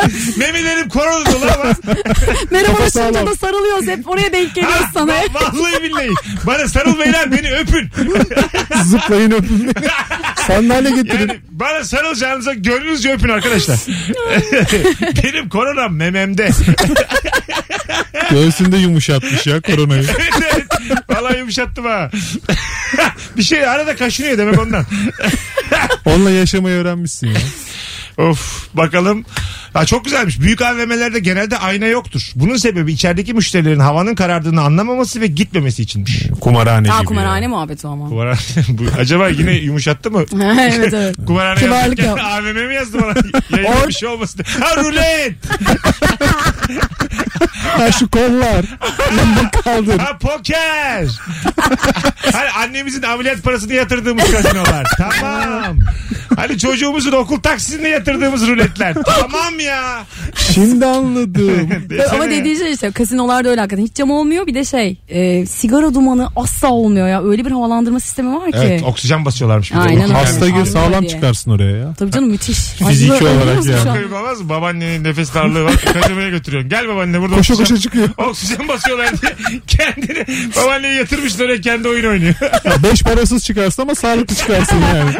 Memelerim 0.36 0.88
korona 0.88 1.26
dolu 1.26 1.44
ama. 1.60 1.74
Merhaba 2.50 2.90
sağlam. 2.90 3.26
da 3.26 3.34
sarılıyoruz 3.36 3.86
hep 3.86 4.08
oraya 4.10 4.32
denk 4.32 4.54
geliyoruz 4.54 4.80
Ha, 4.80 4.90
sana. 4.94 5.12
va- 5.12 5.34
vallahi 5.34 5.82
billahi. 5.82 6.10
Bana 6.46 6.68
sarılmayın 6.68 7.14
beni 7.32 7.52
öpün. 7.54 7.90
Zıplayın 8.84 9.30
öpün 9.30 9.66
beni. 9.76 9.88
Sandalye 10.46 10.90
getirin. 10.90 11.28
Yani 11.28 11.40
bana 11.50 11.84
sarılacağınıza 11.84 12.54
gönlünüzce 12.54 13.12
öpün 13.12 13.28
arkadaşlar. 13.28 13.78
benim 15.24 15.48
koronam 15.48 15.94
mememde. 15.94 16.50
Göğsünde 18.30 18.76
yumuşatmış 18.76 19.46
ya 19.46 19.60
koronayı. 19.60 20.02
evet 20.18 20.32
evet. 20.54 20.64
Vallahi 21.08 21.38
yumuşattım 21.38 21.84
ha. 21.84 22.10
bir 23.36 23.42
şey 23.42 23.66
arada 23.66 23.96
kaşınıyor 23.96 24.38
demek 24.38 24.58
ondan. 24.60 24.84
Onunla 26.04 26.30
yaşamayı 26.30 26.76
öğrenmişsin 26.76 27.26
ya. 27.26 27.40
Of 28.18 28.68
bakalım. 28.74 29.24
Ha, 29.72 29.86
çok 29.86 30.04
güzelmiş. 30.04 30.40
Büyük 30.40 30.62
AVM'lerde 30.62 31.18
genelde 31.18 31.58
ayna 31.58 31.86
yoktur. 31.86 32.30
Bunun 32.34 32.56
sebebi 32.56 32.92
içerideki 32.92 33.34
müşterilerin 33.34 33.80
havanın 33.80 34.14
karardığını 34.14 34.60
anlamaması 34.62 35.20
ve 35.20 35.26
gitmemesi 35.26 35.82
içinmiş. 35.82 36.22
Kumarhane 36.40 36.88
Ha 36.88 36.98
gibi. 36.98 37.06
kumarhane 37.06 37.42
ya. 37.42 37.48
muhabbeti 37.48 37.86
ama. 37.86 38.08
Kumarhane, 38.08 38.38
bu, 38.68 38.82
acaba 38.98 39.28
yine 39.28 39.52
yumuşattı 39.52 40.10
mı? 40.10 40.24
evet 40.42 40.94
evet. 40.94 41.16
Kumarhane 41.26 41.60
Kibarlık 41.60 41.98
yazarken 41.98 42.24
yap. 42.24 42.42
AVM 42.44 42.66
mi 42.68 42.74
yazdı 42.74 42.98
bana? 43.02 43.14
Yayında 43.60 43.76
Or- 43.80 43.88
bir 43.88 43.92
şey 43.92 44.08
olmasın. 44.08 44.44
Ha 44.60 44.76
rulet. 44.82 45.34
Ha 47.62 47.92
şu 47.92 48.10
kollar. 48.10 48.64
Elinde 49.10 49.50
kaldır. 49.64 49.98
Ha 49.98 50.18
poker. 50.18 51.06
hani 52.32 52.50
annemizin 52.50 53.02
ameliyat 53.02 53.42
parasını 53.42 53.72
yatırdığımız 53.74 54.30
kasinolar. 54.30 54.86
Tamam. 54.98 55.78
Hani 56.36 56.58
çocuğumuzun 56.58 57.12
okul 57.12 57.40
taksisine 57.40 57.88
yatırdığımız 57.88 58.46
ruletler. 58.46 58.94
Tamam 58.94 59.59
ya. 59.60 60.04
Şimdi 60.54 60.86
anladım. 60.86 61.68
Ama 62.12 62.30
dediği 62.30 62.56
şey 62.58 62.72
işte 62.72 62.90
kasinolarda 62.90 63.48
öyle 63.48 63.60
hakikaten. 63.60 63.84
Hiç 63.84 63.94
cam 63.94 64.10
olmuyor 64.10 64.46
bir 64.46 64.54
de 64.54 64.64
şey 64.64 64.96
e, 65.08 65.46
sigara 65.46 65.94
dumanı 65.94 66.28
asla 66.36 66.68
olmuyor 66.68 67.08
ya. 67.08 67.22
Öyle 67.24 67.44
bir 67.44 67.50
havalandırma 67.50 68.00
sistemi 68.00 68.34
var 68.36 68.52
ki. 68.52 68.58
Evet 68.62 68.82
oksijen 68.82 69.24
basıyorlarmış. 69.24 69.70
bir 69.70 69.76
de. 69.76 69.80
Aynen 69.80 70.02
öyle. 70.02 70.12
Hasta 70.12 70.46
gir 70.46 70.52
Anladım 70.54 70.72
sağlam 70.72 71.00
diye. 71.00 71.10
çıkarsın 71.10 71.50
oraya 71.50 71.76
ya. 71.76 71.94
Tabii 71.98 72.10
canım 72.10 72.28
müthiş. 72.30 72.58
Fiziki 72.88 73.12
Ay, 73.12 73.18
olarak 73.20 73.42
ölüyorsun 73.58 73.70
yani. 73.70 73.82
şu 73.82 73.90
an. 73.90 73.98
Mı? 74.42 74.48
Babaannenin 74.48 75.04
nefes 75.04 75.34
darlığı 75.34 75.64
var. 75.64 75.74
Kaçırmaya 75.92 76.28
götürüyorsun. 76.30 76.70
Gel 76.70 76.88
babaanne 76.88 77.20
burada 77.20 77.36
Koşa 77.36 77.54
oksijen, 77.54 77.74
koşa 77.74 77.82
çıkıyor. 77.82 78.08
oksijen 78.28 78.68
basıyorlar 78.68 79.10
diye. 79.22 79.32
Kendini 79.66 80.26
babaanneyi 80.56 80.94
yatırmışlar 80.98 81.44
oraya 81.44 81.60
kendi 81.60 81.88
oyun 81.88 82.04
oynuyor. 82.10 82.34
Ya 82.64 82.72
beş 82.90 83.02
parasız 83.02 83.44
çıkarsın 83.44 83.82
ama 83.82 83.94
sağlıklı 83.94 84.34
çıkarsın 84.36 84.76
yani. 84.94 85.10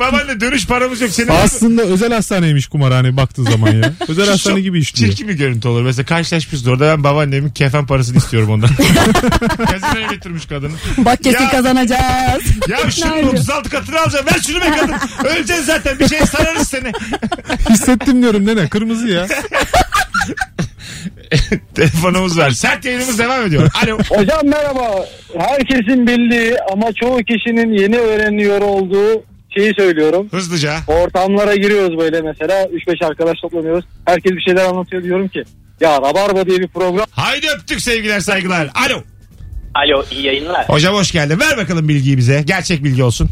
babaanne 0.00 0.40
dönüş 0.40 0.66
paramız 0.66 1.00
yok. 1.00 1.10
Senin 1.10 1.28
Aslında 1.28 1.82
özel 1.82 2.12
hastaneymiş 2.12 2.66
kumarhane 2.66 3.16
baktığın 3.24 3.44
zaman 3.50 3.72
ya. 3.72 3.92
Özel 4.08 4.28
hastane 4.28 4.60
gibi 4.60 4.78
işliyor. 4.78 5.10
Çirkin 5.12 5.28
bir 5.28 5.34
görüntü 5.34 5.68
olur. 5.68 5.82
Mesela 5.82 6.06
karşılaşmışız 6.06 6.68
orada 6.68 6.88
ben 6.96 7.04
babaannemin 7.04 7.50
kefen 7.50 7.86
parasını 7.86 8.16
istiyorum 8.18 8.50
ondan. 8.50 8.70
Gazinoya 9.70 10.06
götürmüş 10.10 10.46
kadını. 10.46 10.72
Bak 10.98 11.22
kesin 11.24 11.42
Ya- 11.44 11.50
kazanacağız. 11.50 12.42
Ya 12.68 12.78
şunun 12.90 13.10
Nerede? 13.16 13.28
36 13.28 13.70
katını 13.70 14.00
alacağım. 14.00 14.26
Ver 14.26 14.40
şunu 14.46 14.60
be 14.60 14.70
kadın. 14.80 14.94
Öleceksin 15.28 15.64
zaten. 15.64 15.98
Bir 15.98 16.08
şey 16.08 16.18
sararız 16.20 16.68
seni. 16.68 16.92
Hissettim 17.70 18.22
diyorum 18.22 18.46
nene 18.46 18.68
kırmızı 18.68 19.08
ya. 19.08 19.26
Telefonumuz 21.74 22.38
var. 22.38 22.50
Sert 22.50 22.84
yayınımız 22.84 23.18
devam 23.18 23.46
ediyor. 23.46 23.70
Alo. 23.84 23.98
Hocam 24.08 24.40
merhaba. 24.44 25.04
Herkesin 25.38 26.06
bildiği 26.06 26.56
ama 26.72 26.92
çoğu 26.92 27.18
kişinin 27.18 27.72
yeni 27.82 27.96
öğreniyor 27.98 28.60
olduğu 28.60 29.24
şeyi 29.56 29.74
söylüyorum. 29.78 30.28
Hızlıca. 30.30 30.76
Ortamlara 30.86 31.54
giriyoruz 31.54 31.98
böyle 31.98 32.20
mesela. 32.20 32.64
3-5 32.64 33.06
arkadaş 33.06 33.40
toplanıyoruz. 33.40 33.84
Herkes 34.04 34.32
bir 34.32 34.40
şeyler 34.40 34.64
anlatıyor 34.64 35.02
diyorum 35.02 35.28
ki. 35.28 35.44
Ya 35.80 35.96
Rabarba 35.96 36.46
diye 36.46 36.58
bir 36.58 36.68
program 36.68 37.06
Haydi 37.10 37.46
öptük 37.58 37.80
sevgiler 37.80 38.20
saygılar. 38.20 38.68
Alo. 38.86 39.02
Alo 39.74 40.04
iyi 40.10 40.26
yayınlar. 40.26 40.68
Hocam 40.68 40.94
hoş 40.94 41.12
geldin. 41.12 41.40
Ver 41.40 41.56
bakalım 41.56 41.88
bilgiyi 41.88 42.16
bize. 42.16 42.42
Gerçek 42.46 42.84
bilgi 42.84 43.02
olsun. 43.04 43.28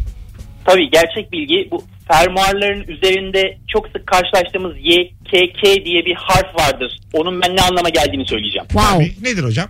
Tabii 0.64 0.90
gerçek 0.90 1.32
bilgi 1.32 1.68
bu 1.70 1.84
fermuarların 2.12 2.84
üzerinde 2.88 3.58
çok 3.68 3.88
sık 3.88 4.06
karşılaştığımız 4.06 4.72
Y, 4.80 5.08
K, 5.30 5.52
K 5.62 5.84
diye 5.84 6.04
bir 6.04 6.14
harf 6.14 6.54
vardır. 6.60 7.00
Onun 7.12 7.42
ben 7.42 7.56
ne 7.56 7.60
anlama 7.60 7.88
geldiğini 7.88 8.26
söyleyeceğim. 8.26 8.68
Wow. 8.68 8.92
Tabii. 8.94 9.24
Nedir 9.30 9.44
hocam? 9.44 9.68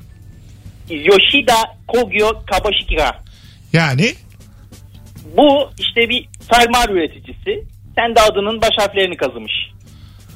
Yoshida 0.90 1.56
Kogyo 1.88 2.28
Kabashikira. 2.50 3.22
Yani 3.72 4.14
Bu 5.36 5.70
işte 5.78 6.08
bir 6.08 6.28
fermuar 6.50 6.88
üreticisi. 6.88 7.64
Kendi 7.96 8.20
adının 8.20 8.60
baş 8.62 8.70
harflerini 8.78 9.16
kazımış. 9.16 9.52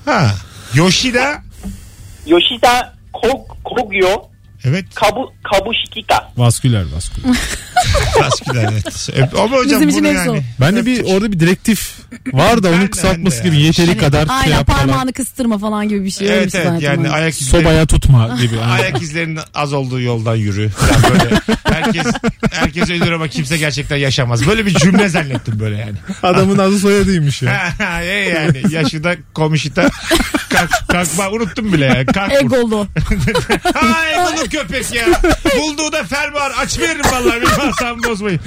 ha 0.05 0.31
Yoshida 0.75 1.43
Yoshida 2.27 2.95
Kog, 3.13 3.41
Kogyo 3.65 4.23
evet 4.67 4.85
Kabu, 4.95 5.33
Kabushikika. 5.53 6.31
Vasküler 6.37 6.85
vasküler. 6.95 7.37
Vasküler 8.21 8.69
evet. 8.73 9.09
E, 9.17 9.39
Ama 9.39 9.57
hocam 9.57 9.65
Bizim 9.81 9.89
için 9.89 10.05
bunu 10.05 10.09
hepsi 10.13 10.29
yani. 10.29 10.43
Ben 10.61 10.77
de 10.77 10.87
bir 10.87 11.05
orada 11.05 11.33
bir 11.33 11.41
direktif 11.41 11.93
var 12.33 12.57
da 12.57 12.57
Ben 12.57 12.63
de, 12.63 12.69
onun 12.69 12.81
ben 12.81 12.91
kısaltması 12.91 13.39
de 13.45 13.49
gibi 13.49 13.57
ya. 13.57 13.67
yeteri 13.67 13.99
kadar 13.99 14.27
şey 14.27 14.37
Aynen 14.37 14.51
yap 14.57 14.67
falan. 14.67 14.79
parmağını 14.79 15.13
kıstırma 15.13 15.59
falan 15.59 15.89
gibi 15.89 16.05
bir 16.05 16.11
şey. 16.11 16.29
Evet 16.29 16.55
evet 16.55 16.67
zannettim 16.67 16.87
yani 16.91 17.05
ben. 17.05 17.11
ayak 17.11 17.41
izleri, 17.41 17.63
Sobaya 17.63 17.87
tutma 17.87 18.37
gibi. 18.41 18.61
ayak 18.61 19.03
izlerinin 19.03 19.39
az 19.55 19.73
olduğu 19.73 20.01
yoldan 20.01 20.35
yürü. 20.37 20.71
Yani 20.93 21.03
böyle 21.13 21.41
herkes 21.65 22.07
herkes 22.53 22.91
ölür 22.91 23.13
ama 23.13 23.29
kimse 23.29 23.57
gerçekten 23.57 23.97
yaşamaz. 23.97 24.47
Böyle 24.47 24.67
bir 24.67 24.75
cümle 24.75 25.09
zannettim 25.09 25.61
böyle 25.61 25.77
yani. 25.77 25.97
Adamın 26.23 26.59
adı 26.59 26.79
soyadıymış 26.79 27.43
ya. 27.43 27.73
e 28.03 28.07
yani 28.07 28.63
yaşı 28.71 29.05
da 29.05 29.17
komşita 29.35 29.91
kalk, 30.49 30.71
kalkma 30.89 31.31
unuttum 31.31 31.73
bile 31.73 31.85
yani. 31.85 32.07
Kalk 32.07 32.33
vur. 32.33 32.37
Egolu. 32.39 32.87
Ay 33.75 34.17
bunu 34.33 34.49
köpek 34.61 34.95
ya. 34.95 35.07
Bulduğu 35.59 35.93
da 35.93 36.05
fermuar. 36.05 36.53
Aç 36.59 36.79
veririm 36.79 37.05
vallahi. 37.13 37.41
Bir 37.41 37.69
asabımı 37.69 38.03
bozmayın. 38.05 38.41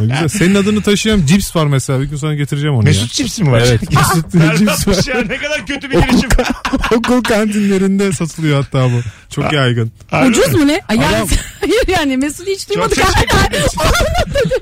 Güzel. 0.00 0.28
Senin 0.28 0.54
adını 0.54 0.82
taşıyan 0.82 1.26
cips 1.26 1.56
var 1.56 1.66
mesela. 1.66 2.00
Bir 2.00 2.04
gün 2.04 2.16
sonra 2.16 2.34
getireceğim 2.34 2.74
onu 2.74 2.82
Mesut 2.84 3.12
çipsi 3.12 3.44
mi 3.44 3.52
var? 3.52 3.62
Evet. 3.66 3.80
Mesut 3.92 4.32
cips 4.32 4.34
Berbatmış 4.34 5.08
var. 5.08 5.14
ya. 5.14 5.20
Ne 5.22 5.36
kadar 5.36 5.66
kötü 5.66 5.90
bir 5.90 5.94
girişim. 5.94 6.28
Okul 6.96 7.22
kantinlerinde 7.22 8.12
satılıyor 8.12 8.62
hatta 8.64 8.84
bu. 8.84 9.00
Çok 9.30 9.52
yaygın. 9.52 9.92
Ucuz 10.28 10.52
mu 10.52 10.66
ne? 10.66 10.80
Ay, 10.88 10.96
yani, 10.96 11.26
hayır 11.60 11.88
yani 11.88 12.16
Mesut 12.16 12.46
hiç 12.46 12.60
Çok 12.60 12.68
duymadık. 12.74 12.96
teşekkür 12.96 13.48
ederim. 13.48 13.66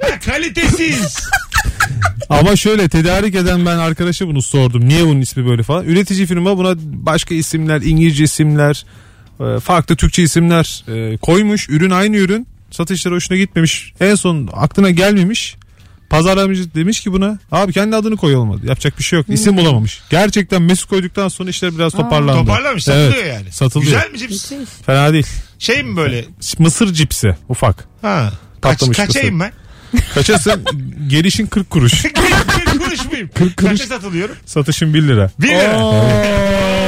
Ha, 0.02 0.18
Kalitesiz. 0.26 1.18
Ama 2.28 2.56
şöyle 2.56 2.88
tedarik 2.88 3.34
eden 3.34 3.66
ben 3.66 3.76
arkadaşa 3.78 4.26
bunu 4.26 4.42
sordum. 4.42 4.88
Niye 4.88 5.06
bunun 5.06 5.20
ismi 5.20 5.46
böyle 5.46 5.62
falan. 5.62 5.84
Üretici 5.84 6.26
firma 6.26 6.56
buna 6.58 6.74
başka 6.78 7.34
isimler, 7.34 7.80
İngilizce 7.82 8.24
isimler, 8.24 8.84
farklı 9.60 9.96
Türkçe 9.96 10.22
isimler 10.22 10.84
e, 10.88 11.16
koymuş. 11.16 11.68
Ürün 11.68 11.90
aynı 11.90 12.16
ürün. 12.16 12.46
Satışları 12.70 13.14
hoşuna 13.14 13.38
gitmemiş. 13.38 13.92
En 14.00 14.14
son 14.14 14.48
aklına 14.52 14.90
gelmemiş. 14.90 15.56
Pazarlamacı 16.10 16.74
demiş 16.74 17.00
ki 17.00 17.12
buna 17.12 17.38
abi 17.52 17.72
kendi 17.72 17.96
adını 17.96 18.16
koy 18.16 18.36
olmadı. 18.36 18.60
Yapacak 18.64 18.98
bir 18.98 19.04
şey 19.04 19.18
yok. 19.18 19.26
İsim 19.28 19.56
bulamamış. 19.56 20.00
Gerçekten 20.10 20.62
Mesut 20.62 20.88
koyduktan 20.90 21.28
sonra 21.28 21.50
işler 21.50 21.74
biraz 21.74 21.92
toparlandı. 21.92 22.40
Toparlamış. 22.40 22.84
Satılıyor 22.84 23.14
Evet, 23.14 23.34
yani. 23.34 23.52
Satılıyor. 23.52 23.92
Güzel 23.92 24.10
mi 24.10 24.18
cips? 24.18 24.52
Fena 24.86 25.12
değil. 25.12 25.26
Şey 25.58 25.82
mi 25.82 25.96
böyle? 25.96 26.24
Mısır 26.58 26.92
cipsi 26.92 27.36
ufak. 27.48 27.88
Ha. 28.02 28.32
Kaç, 28.60 28.72
Patlamış 28.72 28.96
kaçayım 28.96 29.40
ben? 29.40 29.52
Kaçasın 30.14 30.64
gelişin 31.08 31.46
40 31.46 31.70
kuruş. 31.70 32.02
40 32.02 32.82
kuruş 32.84 33.12
muyum? 33.12 33.30
Kırk 33.34 33.56
kuruş. 33.56 33.70
Kaça 33.70 33.86
satılıyorum? 33.86 34.36
Satışın 34.46 34.94
1 34.94 35.02
lira. 35.02 35.30
1 35.40 35.48
lira. 35.48 36.81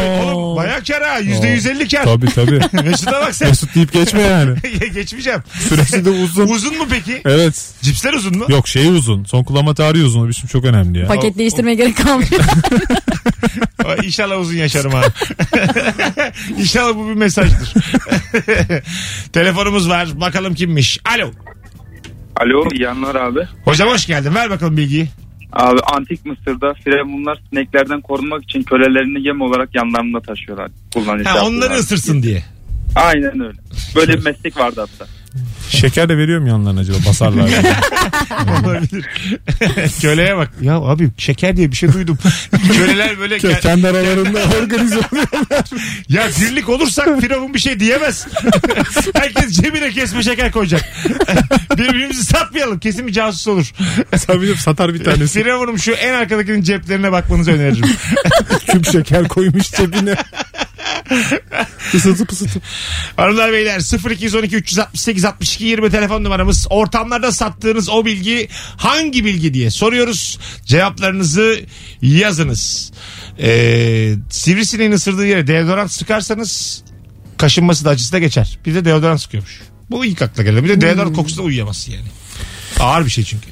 Oğlum 0.55 0.65
bayağı 0.65 0.85
kar 0.85 1.03
ha. 1.03 1.21
%150 1.21 1.97
kar. 1.97 2.05
Tabii 2.05 2.27
tabii. 2.27 2.61
Mesut'a 2.89 3.13
bak 3.13 3.35
sen. 3.35 3.49
Mesut 3.49 3.75
deyip 3.75 3.93
geçme 3.93 4.21
yani. 4.23 4.57
Geçmeyeceğim. 4.95 5.41
Süresi 5.69 6.05
de 6.05 6.11
uzun. 6.11 6.49
Uzun 6.49 6.79
mu 6.79 6.87
peki? 6.91 7.23
Evet. 7.25 7.73
Cipsler 7.83 8.13
uzun 8.13 8.39
mu? 8.39 8.45
Yok 8.49 8.69
şey 8.69 8.89
uzun. 8.89 9.25
Son 9.25 9.45
kullanma 9.45 9.75
tarihi 9.75 10.05
uzun. 10.05 10.27
O 10.27 10.29
biçim 10.29 10.49
çok 10.49 10.65
önemli 10.65 10.99
ya. 10.99 11.07
Paket 11.07 11.39
değiştirmeye 11.39 11.75
gerek 11.77 11.97
kalmıyor. 11.97 12.31
İnşallah 14.05 14.41
uzun 14.41 14.57
yaşarım 14.57 14.93
ha. 14.93 15.03
İnşallah 16.59 16.97
bu 16.97 17.09
bir 17.09 17.15
mesajdır. 17.15 17.75
Telefonumuz 19.33 19.89
var. 19.89 20.21
Bakalım 20.21 20.55
kimmiş. 20.55 20.99
Alo. 21.17 21.31
Alo 22.37 22.69
yanlar 22.75 23.15
abi. 23.15 23.41
Hocam 23.65 23.89
hoş 23.89 24.07
geldin. 24.07 24.35
Ver 24.35 24.51
bakalım 24.51 24.77
bilgiyi. 24.77 25.09
Abi 25.53 25.81
antik 25.81 26.27
Mısır'da 26.27 26.75
firavunlar 26.75 27.41
sineklerden 27.51 28.01
korunmak 28.01 28.45
için 28.45 28.63
kölelerini 28.63 29.27
yem 29.27 29.41
olarak 29.41 29.75
yanlarında 29.75 30.21
taşıyorlar. 30.21 30.71
Kullanıcı 30.95 31.29
Ha, 31.29 31.47
onları 31.47 31.75
ısırsın 31.75 32.23
diye. 32.23 32.43
Aynen 32.97 33.41
öyle. 33.41 33.59
Böyle 33.97 34.13
bir 34.13 34.25
meslek 34.25 34.57
vardı 34.57 34.81
hatta. 34.81 35.11
Şeker 35.71 36.09
de 36.09 36.17
veriyor 36.19 36.41
mu 36.41 36.49
yanlarına 36.49 36.81
acaba 36.81 36.97
basarlar. 37.09 37.49
Olabilir. 38.65 39.05
Köleye 40.01 40.37
bak. 40.37 40.51
Ya 40.61 40.75
abi 40.77 41.11
şeker 41.19 41.57
diye 41.57 41.71
bir 41.71 41.77
şey 41.77 41.93
duydum. 41.93 42.19
Köleler 42.73 43.19
böyle 43.19 43.37
Ke- 43.37 43.61
Kendi 43.61 43.89
aralarında 43.89 44.39
organize 44.63 44.97
oluyor. 44.99 45.27
ya 46.09 46.29
birlik 46.41 46.69
olursak 46.69 47.21
Firavun 47.21 47.55
bir 47.55 47.59
şey 47.59 47.81
diyemez. 47.81 48.27
Herkes 49.15 49.51
cebine 49.53 49.91
kesme 49.91 50.23
şeker 50.23 50.53
koyacak. 50.53 50.83
Birbirimizi 51.79 52.25
satmayalım. 52.25 52.79
Kesin 52.79 53.07
bir 53.07 53.13
casus 53.13 53.49
olur. 53.49 53.73
Tabii 54.27 54.55
satar 54.57 54.95
bir 54.95 55.05
tanesi. 55.05 55.43
Firavun'um 55.43 55.79
şu 55.79 55.93
en 55.93 56.15
arkadakinin 56.15 56.63
ceplerine 56.63 57.13
bakmanızı 57.13 57.53
öneririm. 57.53 57.87
Küp 58.67 58.93
şeker 58.93 59.29
koymuş 59.29 59.71
cebine. 59.71 60.15
Isıtıp 61.95 62.33
ısıtıp. 62.33 62.63
Hanımlar 63.17 63.53
beyler 63.53 64.11
0212 64.11 64.57
368 64.57 65.25
62 65.25 65.65
20 65.65 65.91
telefon 65.91 66.25
numaramız. 66.25 66.67
Ortamlarda 66.71 67.33
sattığınız 67.33 67.89
o 67.89 68.05
bilgi 68.05 68.49
hangi 68.77 69.25
bilgi 69.25 69.55
diye 69.55 69.71
soruyoruz. 69.71 70.39
Cevaplarınızı 70.65 71.61
yazınız. 72.03 72.93
Ee, 73.39 74.15
sivrisineğin 74.31 74.93
ısırdığı 74.93 75.27
yere 75.27 75.47
deodorant 75.47 75.93
sıkarsanız 75.93 76.83
kaşınması 77.39 77.85
da 77.85 77.91
acısı 77.91 78.13
da 78.13 78.19
geçer. 78.19 78.59
Bir 78.67 78.75
de 78.75 78.85
deodorant 78.85 79.21
sıkıyormuş. 79.21 79.61
Bu 79.91 80.05
ilk 80.05 80.23
akla 80.23 80.43
geliyor. 80.43 80.65
Bir 80.65 80.69
de 80.69 80.81
deodorant 80.81 81.17
kokusu 81.17 81.37
da 81.37 81.43
uyuyamazsın 81.43 81.93
yani. 81.93 82.07
Ağır 82.81 83.05
bir 83.05 83.11
şey 83.11 83.25
çünkü. 83.25 83.49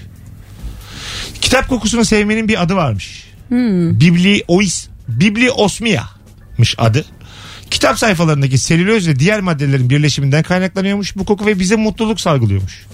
Kitap 1.40 1.68
kokusunu 1.68 2.04
sevmenin 2.04 2.48
bir 2.48 2.62
adı 2.62 2.74
varmış. 2.74 3.24
Bibli 4.00 4.44
ois 4.48 4.88
Bibliosmia'mış 5.08 6.74
adı. 6.78 7.04
Kitap 7.72 7.98
sayfalarındaki 7.98 8.58
selüloz 8.58 9.08
ve 9.08 9.18
diğer 9.18 9.40
maddelerin 9.40 9.90
birleşiminden 9.90 10.42
kaynaklanıyormuş 10.42 11.16
bu 11.16 11.24
koku 11.24 11.46
ve 11.46 11.58
bize 11.58 11.76
mutluluk 11.76 12.20
salgılıyormuş. 12.20 12.86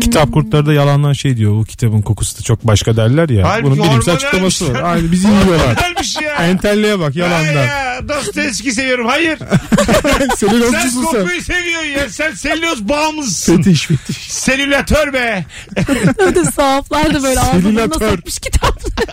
Kitap 0.00 0.32
kurtları 0.32 0.66
da 0.66 0.72
yalandan 0.72 1.12
şey 1.12 1.36
diyor. 1.36 1.52
Bu 1.52 1.64
kitabın 1.64 2.02
kokusu 2.02 2.38
da 2.38 2.42
çok 2.42 2.66
başka 2.66 2.96
derler 2.96 3.28
ya. 3.28 3.48
Halbuki 3.48 3.78
Bunun 3.80 3.90
bilimsel 3.90 4.14
açıklaması 4.14 4.74
var. 4.74 4.80
lan. 4.80 4.84
Aynı 4.84 5.12
bizi 5.12 5.26
yiyorlar. 5.28 5.76
Ya. 6.22 6.32
Entelliğe 6.46 6.98
bak 6.98 7.16
yalandan. 7.16 7.52
ya 7.66 8.08
Dostoyevski 8.08 8.72
seviyorum. 8.72 9.06
Hayır. 9.06 9.38
Senin 10.36 10.70
Sen 10.72 10.88
sen. 10.88 11.02
kokuyu 11.02 11.42
seviyorsun 11.42 11.88
ya. 11.90 12.08
Sen 12.08 12.32
selüloz 12.34 12.88
bağımlısın. 12.88 13.56
Fetiş 13.56 13.86
fetiş. 13.86 14.16
Selülatör 14.16 15.12
be. 15.12 15.44
Öyle 16.18 16.44
sahaflar 16.44 17.14
da 17.14 17.22
böyle 17.22 17.40
ağzına 17.40 17.60
Selülatör. 17.62 18.10
sokmuş 18.16 18.38
kitapları. 18.38 19.06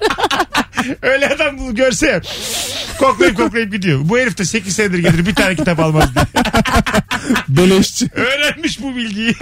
Öyle 1.01 1.29
adam 1.29 1.57
bunu 1.57 1.75
görse. 1.75 2.21
Koklayıp 2.99 3.37
koklayıp 3.37 3.71
gidiyor. 3.71 3.99
Bu 4.03 4.17
herif 4.17 4.37
de 4.37 4.45
8 4.45 4.75
senedir 4.75 4.99
gelir 4.99 5.25
bir 5.25 5.35
tane 5.35 5.55
kitap 5.55 5.79
almaz 5.79 6.09
diye. 6.15 6.25
Beleşçi. 7.47 8.09
Öğrenmiş 8.15 8.81
bu 8.81 8.95
bilgiyi. 8.95 9.35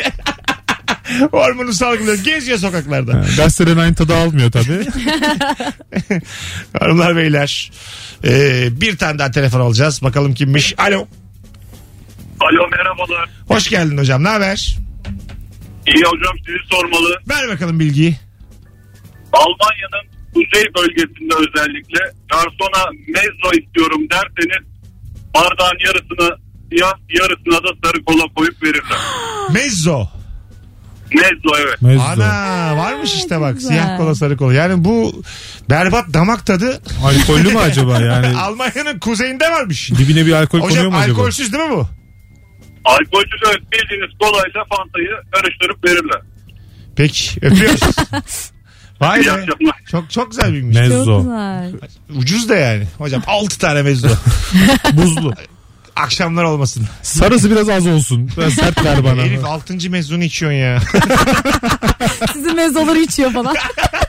Hormonu 1.31 1.73
salgılıyor. 1.73 2.17
Geziyor 2.17 2.57
sokaklarda. 2.57 3.25
Gazetelerin 3.37 3.77
aynı 3.77 3.95
tadı 3.95 4.15
almıyor 4.15 4.51
tabii. 4.51 4.85
Hanımlar 6.79 7.15
beyler. 7.15 7.71
Ee, 8.23 8.67
bir 8.81 8.97
tane 8.97 9.19
daha 9.19 9.31
telefon 9.31 9.59
alacağız. 9.59 10.03
Bakalım 10.03 10.33
kimmiş. 10.33 10.73
Alo. 10.77 11.07
Alo 12.39 12.69
merhabalar. 12.71 13.29
Hoş 13.47 13.69
geldin 13.69 13.97
hocam. 13.97 14.23
Ne 14.23 14.27
haber? 14.29 14.77
İyi 15.87 16.03
hocam 16.03 16.37
sizi 16.45 16.57
sormalı. 16.71 17.17
Ver 17.29 17.49
bakalım 17.49 17.79
bilgiyi. 17.79 18.15
Almanya'nın 19.33 20.07
kuzey 20.33 20.65
bölgesinde 20.77 21.33
özellikle 21.35 21.99
garsona 22.31 22.89
mezzo 23.07 23.61
istiyorum 23.61 24.01
derseniz 24.11 24.67
bardağın 25.35 25.77
yarısını 25.85 26.37
siyah 26.69 26.93
yarısına 27.09 27.63
da 27.63 27.75
sarı 27.83 28.05
kola 28.05 28.23
koyup 28.35 28.63
verirler. 28.63 28.97
Mezzo. 29.53 30.20
Mezzo 31.15 31.55
evet. 31.67 31.81
Mezzo. 31.81 32.03
Ana 32.03 32.77
varmış 32.77 33.13
işte 33.13 33.41
bak. 33.41 33.53
güzel. 33.53 33.69
Siyah 33.69 33.97
kola 33.97 34.15
sarı 34.15 34.37
kola. 34.37 34.53
Yani 34.53 34.83
bu 34.83 35.23
berbat 35.69 36.13
damak 36.13 36.45
tadı 36.45 36.81
Alkollü 37.03 37.51
mü 37.53 37.59
acaba 37.59 37.99
yani? 38.01 38.37
Almanya'nın 38.37 38.99
kuzeyinde 38.99 39.51
varmış. 39.51 39.91
Dibine 39.97 40.25
bir 40.25 40.31
alkol 40.31 40.59
konuyor 40.59 40.77
Hocam 40.79 40.91
mu 40.91 40.97
acaba? 40.97 41.19
alkolsüz 41.19 41.53
değil 41.53 41.63
mi 41.63 41.71
bu? 41.71 41.87
Alkolsüz 42.85 43.41
evet 43.47 43.61
bildiğiniz 43.71 44.17
kolayla 44.19 44.63
fantayı 44.77 45.09
karıştırıp 45.31 45.85
verirler. 45.85 46.21
Peki 46.95 47.39
öpüyoruz. 47.41 47.81
Vay 49.01 49.19
be. 49.19 49.45
Çok 49.91 50.11
çok 50.11 50.31
güzel 50.31 50.53
bilmiş. 50.53 50.77
Mezzo. 50.77 51.05
Çok 51.05 51.23
güzel. 51.23 51.71
Ucuz 52.17 52.49
da 52.49 52.55
yani. 52.55 52.83
Hocam 52.97 53.21
6 53.27 53.59
tane 53.59 53.81
mezzo. 53.81 54.07
Buzlu. 54.93 55.33
Akşamlar 56.01 56.43
olmasın. 56.43 56.87
Sarısı 57.03 57.51
biraz 57.51 57.69
az 57.69 57.87
olsun. 57.87 58.31
Biraz 58.37 58.53
sert 58.53 58.85
ver 58.85 59.03
bana. 59.03 59.21
Elif 59.25 59.45
6. 59.45 59.89
mezunu 59.89 60.23
içiyorsun 60.23 60.57
ya. 60.57 60.79
Sizin 62.33 62.55
mezzaları 62.55 62.99
içiyor 62.99 63.31
falan. 63.31 63.55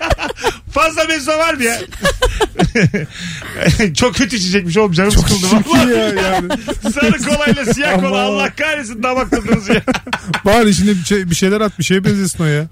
Fazla 0.73 1.05
mezun 1.05 1.39
var 1.39 1.55
mı 1.55 1.65
ya? 1.65 1.79
Çok 3.95 4.15
kötü 4.15 4.37
içecekmiş 4.37 4.77
oğlum 4.77 4.93
canım 4.93 5.11
sıkıldı. 5.13 5.47
Çok 5.51 5.67
iyi 5.67 5.73
Vallahi. 5.75 5.93
ya 5.93 6.09
yani. 6.09 6.49
Sarı 6.95 7.19
kolayla 7.23 7.75
siyah 7.75 7.95
kola 7.95 8.07
Ama- 8.07 8.21
Allah 8.21 8.55
kahretsin 8.55 9.03
damak 9.03 9.31
tadınız 9.31 9.69
ya. 9.69 9.83
Bari 10.45 10.71
içinde 10.71 10.91
bir, 10.91 11.05
şey, 11.05 11.31
bir 11.31 11.35
şeyler 11.35 11.61
at 11.61 11.79
bir 11.79 11.85
şeye 11.85 12.05
benzesin 12.05 12.43
o 12.45 12.47
ya. 12.47 12.67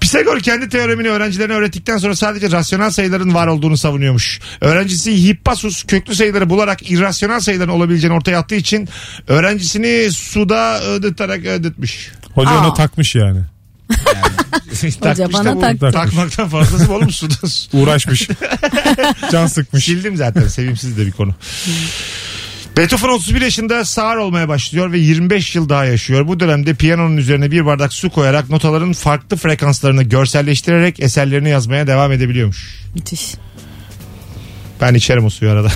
Pisagor 0.00 0.40
kendi 0.40 0.68
teoremini 0.68 1.08
öğrencilerine 1.08 1.52
öğrettikten 1.54 1.98
sonra 1.98 2.16
sadece 2.16 2.50
rasyonel 2.50 2.90
sayıların 2.90 3.34
var 3.34 3.46
olduğunu 3.46 3.76
savunuyormuş. 3.76 4.40
Öğrencisi 4.60 5.28
Hippasus 5.28 5.84
köklü 5.84 6.14
sayıları 6.14 6.50
bularak 6.50 6.90
irrasyonel 6.90 7.40
sayıların 7.40 7.72
olabileceğini 7.72 8.16
ortaya 8.16 8.38
attığı 8.38 8.54
için 8.54 8.88
öğrencisini 9.28 10.12
suda 10.12 10.82
öğütterek 10.82 11.46
öğütmüş. 11.46 12.12
Hoca 12.34 12.50
Aa. 12.50 12.58
ona 12.66 12.74
takmış 12.74 13.14
yani. 13.14 13.40
Takmış 15.00 15.34
bana 15.34 15.44
da 15.44 15.56
bu- 15.56 15.60
taktı. 15.60 15.90
Takmaktan 15.92 16.48
fazlası 16.48 16.86
mı 16.86 16.94
oğlum 16.94 17.10
suda? 17.10 17.34
Uğraşmış. 17.72 18.28
Can 19.32 19.46
sıkmış. 19.46 19.84
Sildim 19.84 20.16
zaten 20.16 20.48
sevimsiz 20.48 20.98
de 20.98 21.06
bir 21.06 21.12
konu. 21.12 21.34
Beethoven 22.76 23.08
31 23.08 23.40
yaşında 23.40 23.84
sağır 23.84 24.16
olmaya 24.16 24.48
başlıyor 24.48 24.92
ve 24.92 24.98
25 24.98 25.56
yıl 25.56 25.68
daha 25.68 25.84
yaşıyor. 25.84 26.28
Bu 26.28 26.40
dönemde 26.40 26.74
piyanonun 26.74 27.16
üzerine 27.16 27.50
bir 27.50 27.66
bardak 27.66 27.92
su 27.92 28.10
koyarak 28.10 28.50
notaların 28.50 28.92
farklı 28.92 29.36
frekanslarını 29.36 30.02
görselleştirerek 30.02 31.00
eserlerini 31.00 31.48
yazmaya 31.48 31.86
devam 31.86 32.12
edebiliyormuş. 32.12 32.80
Müthiş. 32.94 33.34
Ben 34.80 34.94
içerim 34.94 35.24
o 35.24 35.30
suyu 35.30 35.50
arada. 35.50 35.68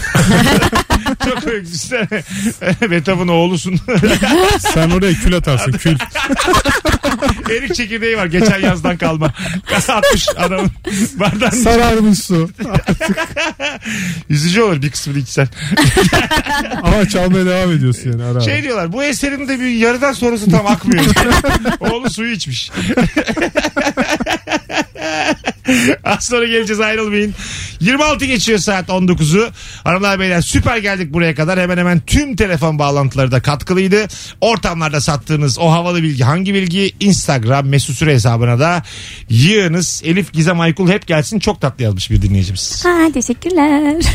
Çok 1.25 1.47
öyle 1.47 1.65
düşünsene. 1.65 2.23
Oğlusun. 3.33 3.81
Sen 4.59 4.91
oraya 4.91 5.13
kül 5.13 5.37
atarsın 5.37 5.73
kül. 5.73 5.97
Erik 7.51 7.75
çekirdeği 7.75 8.17
var 8.17 8.27
geçen 8.27 8.61
yazdan 8.61 8.97
kalma. 8.97 9.35
Atmış 9.89 10.29
adamın 10.37 10.71
bardağın. 11.15 11.51
Sararmış 11.51 12.19
su. 12.19 12.51
Yüzücü 14.29 14.63
olur 14.63 14.83
bir 14.83 14.91
kısmını 14.91 15.19
içsen. 15.19 15.49
Ama 16.83 17.09
çalmaya 17.09 17.47
devam 17.47 17.73
ediyorsun 17.73 18.13
yani 18.13 18.25
ara 18.25 18.31
ara. 18.33 18.41
Şey 18.41 18.63
diyorlar 18.63 18.93
bu 18.93 19.05
eserin 19.05 19.49
de 19.49 19.61
bir 19.61 19.67
yarıdan 19.67 20.13
sonrası 20.13 20.51
tam 20.51 20.67
akmıyor. 20.67 21.05
Oğlu 21.81 22.11
suyu 22.11 22.33
içmiş. 22.33 22.71
Az 26.05 26.25
sonra 26.27 26.47
geleceğiz 26.47 26.81
ayrılmayın. 26.81 27.35
26 27.81 28.25
geçiyor 28.25 28.59
saat 28.59 28.89
19'u. 28.89 29.51
Hanımlar 29.85 30.21
beyler 30.21 30.41
süper 30.41 30.77
geldik 30.79 31.13
buraya 31.13 31.35
kadar. 31.35 31.61
Hemen 31.61 31.77
hemen 31.77 32.01
tüm 32.01 32.37
telefon 32.37 32.79
bağlantıları 32.79 33.31
da 33.33 33.43
katkılıydı. 33.43 34.07
Ortamlarda 34.41 35.01
sattığınız 35.01 35.59
o 35.59 35.71
havalı 35.71 36.03
bilgi 36.03 36.25
hangi 36.25 36.55
bilgi? 36.55 36.95
Instagram 37.01 37.67
mesut 37.67 37.97
süre 37.97 38.15
hesabına 38.15 38.59
da 38.59 38.83
yığınız. 39.29 40.03
Elif 40.05 40.33
Gizem 40.33 40.61
Aykul 40.61 40.89
hep 40.89 41.07
gelsin. 41.07 41.39
Çok 41.39 41.61
tatlı 41.61 41.85
yazmış 41.85 42.11
bir 42.11 42.23
dinleyicimiz. 42.23 42.85
Ha 42.85 43.13
teşekkürler. 43.15 43.97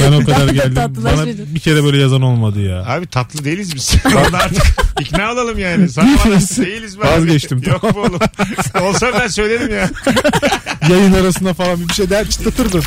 Ben 0.00 0.12
o 0.12 0.24
kadar 0.24 0.48
geldim. 0.48 0.76
Bana 0.76 1.26
bir 1.26 1.60
kere 1.60 1.84
böyle 1.84 2.00
yazan 2.00 2.22
olmadı 2.22 2.60
ya. 2.62 2.84
Abi 2.86 3.06
tatlı 3.06 3.44
değiliz 3.44 3.74
biz. 3.74 3.94
Orada 4.16 4.38
artık 4.38 4.62
ikna 5.00 5.32
olalım 5.32 5.58
yani. 5.58 5.88
Sana 5.88 6.06
değiliz. 6.64 6.98
Vazgeçtim, 6.98 7.62
Yok 7.66 7.94
bu 7.94 8.00
oğlum. 8.00 8.20
Olsa 8.80 9.10
ben 9.20 9.28
söylerim 9.28 9.74
ya. 9.74 9.90
Yayın 10.90 11.12
arasında 11.12 11.54
falan 11.54 11.88
bir 11.88 11.94
şey 11.94 12.10
der 12.10 12.28
çıtlatırdın. 12.30 12.82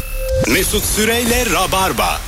Mesut 0.54 0.84
Süreyle 0.86 1.46
Rabarba. 1.54 2.20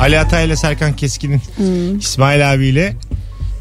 Ali 0.00 0.20
Atay 0.20 0.46
ile 0.46 0.56
Serkan 0.56 0.96
Keskin'in 0.96 1.40
İsmail 1.98 2.52
abiyle 2.54 2.96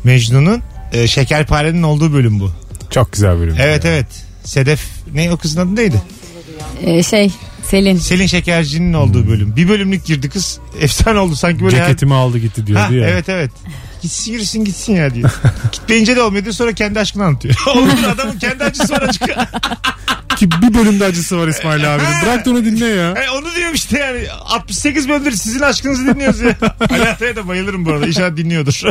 Mecnun'un 0.03 0.61
e, 0.93 1.07
Şekerpare'nin 1.07 1.83
olduğu 1.83 2.13
bölüm 2.13 2.39
bu. 2.39 2.51
Çok 2.89 3.11
güzel 3.13 3.39
bölüm. 3.39 3.55
Evet 3.59 3.85
evet. 3.85 4.05
Sedef 4.43 4.81
ne 5.13 5.31
o 5.31 5.37
kızın 5.37 5.59
adı 5.61 5.75
neydi? 5.75 6.01
Ee, 6.85 7.03
şey 7.03 7.31
Selin. 7.63 7.97
Selin 7.97 8.25
Şekerci'nin 8.27 8.93
olduğu 8.93 9.27
bölüm. 9.27 9.55
Bir 9.55 9.69
bölümlük 9.69 10.05
girdi 10.05 10.29
kız. 10.29 10.59
Efsane 10.81 11.19
oldu 11.19 11.35
sanki 11.35 11.63
böyle. 11.65 11.77
her- 11.79 11.85
Ceketimi 11.87 12.13
aldı 12.13 12.37
gitti 12.37 12.67
diyordu 12.67 12.83
Ha, 12.83 12.93
ya. 12.93 13.07
evet 13.09 13.29
evet. 13.29 13.51
Gitsin 14.01 14.31
girsin 14.31 14.65
gitsin 14.65 14.95
ya 14.95 15.15
diyor. 15.15 15.29
Gitmeyince 15.71 16.15
de 16.15 16.21
olmuyor 16.21 16.43
diyor 16.43 16.55
sonra 16.55 16.73
kendi 16.73 16.99
aşkını 16.99 17.23
anlatıyor. 17.25 17.55
Oğlum 17.75 17.89
adamın 18.13 18.39
kendi 18.39 18.63
acısı 18.63 18.93
var 18.93 19.01
açık. 19.01 19.23
Ki 20.37 20.49
bir 20.51 20.73
bölümde 20.73 21.05
acısı 21.05 21.37
var 21.37 21.47
İsmail 21.47 21.95
abinin. 21.95 22.21
Bırak 22.23 22.45
da 22.45 22.51
onu 22.51 22.65
dinle 22.65 22.85
ya. 22.85 23.11
E, 23.11 23.29
onu 23.29 23.55
diyorum 23.55 23.75
işte 23.75 23.99
yani 23.99 24.29
68 24.31 25.09
bölümdür 25.09 25.31
sizin 25.31 25.59
aşkınızı 25.59 26.05
dinliyoruz 26.05 26.39
ya. 26.39 26.55
Ali 26.89 27.09
Atay'a 27.09 27.35
da 27.35 27.47
bayılırım 27.47 27.85
bu 27.85 27.91
arada. 27.91 28.07
İnşallah 28.07 28.37
dinliyordur. 28.37 28.81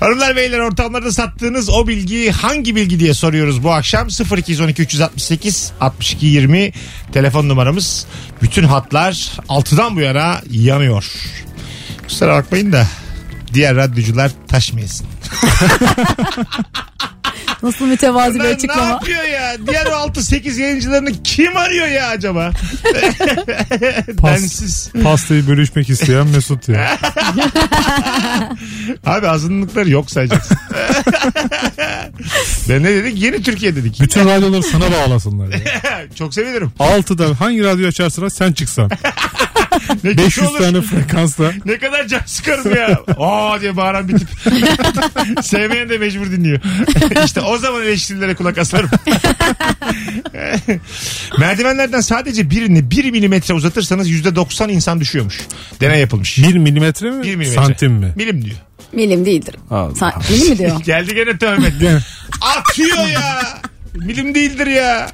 Hanımlar 0.00 0.36
beyler 0.36 0.58
ortamlarda 0.58 1.12
sattığınız 1.12 1.70
o 1.70 1.88
bilgi 1.88 2.30
hangi 2.30 2.76
bilgi 2.76 3.00
diye 3.00 3.14
soruyoruz 3.14 3.62
bu 3.62 3.72
akşam. 3.72 4.08
0212 4.36 4.82
368 4.82 5.72
62 5.80 6.26
20 6.26 6.72
telefon 7.12 7.48
numaramız. 7.48 8.06
Bütün 8.42 8.64
hatlar 8.64 9.12
6'dan 9.48 9.96
bu 9.96 10.00
yana 10.00 10.40
yanıyor. 10.50 11.04
Kusura 12.10 12.34
bakmayın 12.34 12.72
da 12.72 12.86
diğer 13.54 13.76
radyocular 13.76 14.30
taşmayasın. 14.48 15.06
Nasıl 17.62 17.86
mütevazi 17.86 18.34
bir 18.34 18.38
Lan 18.44 18.50
ne 18.50 18.54
açıklama. 18.54 18.86
yapıyor 18.90 19.22
ya? 19.24 19.56
Diğer 19.68 19.86
o 19.86 19.90
6-8 19.90 20.60
yayıncılarını 20.60 21.22
kim 21.24 21.56
arıyor 21.56 21.86
ya 21.86 22.08
acaba? 22.08 22.50
Pas, 24.18 24.40
Densiz. 24.42 24.90
pastayı 25.02 25.46
bölüşmek 25.48 25.90
isteyen 25.90 26.26
Mesut 26.26 26.68
ya. 26.68 26.98
Abi 29.06 29.28
azınlıkları 29.28 29.90
yok 29.90 30.10
sayacaksın. 30.10 30.56
ben 32.68 32.82
ne 32.82 32.88
dedik? 32.88 33.22
Yeni 33.22 33.42
Türkiye 33.42 33.76
dedik. 33.76 34.00
Bütün 34.00 34.24
radyoları 34.24 34.62
sana 34.62 34.92
bağlasınlar. 34.92 35.46
Ya. 35.52 35.60
Çok 36.14 36.34
sevinirim. 36.34 36.72
Altıda 36.78 37.40
hangi 37.40 37.64
radyo 37.64 37.88
açarsan 37.88 38.22
aç, 38.22 38.32
sen 38.32 38.52
çıksan. 38.52 38.90
Ne 40.04 40.10
500 40.10 40.26
kişi 40.26 40.40
olur? 40.46 40.58
tane 40.58 40.80
frekansla. 40.80 41.52
Ne 41.64 41.78
kadar 41.78 42.06
can 42.06 42.20
sıkarım 42.26 42.76
ya. 42.76 43.00
Aa 43.18 43.60
diye 43.60 43.76
bağıran 43.76 44.08
bir 44.08 44.18
tip. 44.18 44.28
Sevmeyen 45.44 45.88
de 45.88 45.98
mecbur 45.98 46.26
dinliyor. 46.30 46.60
işte 47.24 47.40
o 47.40 47.58
zaman 47.58 47.82
eleştirilere 47.82 48.34
kulak 48.34 48.58
asarım. 48.58 48.90
Merdivenlerden 51.38 52.00
sadece 52.00 52.50
birini 52.50 52.90
1 52.90 53.10
milimetre 53.10 53.54
uzatırsanız 53.54 54.10
%90 54.10 54.70
insan 54.70 55.00
düşüyormuş. 55.00 55.40
Deney 55.80 56.00
yapılmış. 56.00 56.38
1 56.38 56.54
milimetre 56.56 57.10
mi? 57.10 57.22
1 57.22 57.36
milimetre. 57.36 57.62
Santim 57.64 57.92
mi? 57.92 58.12
Milim 58.16 58.44
diyor. 58.44 58.56
Milim 58.92 59.26
değildir. 59.26 59.54
Allah. 59.70 59.94
Sen, 59.94 60.12
milim 60.30 60.48
mi 60.50 60.58
diyor? 60.58 60.80
Geldi 60.80 61.14
gene 61.14 61.38
töhmet. 61.38 61.80
Gene- 61.80 62.00
Atıyor 62.40 63.06
ya. 63.08 63.42
Milim 63.94 64.34
değildir 64.34 64.66
ya. 64.66 65.10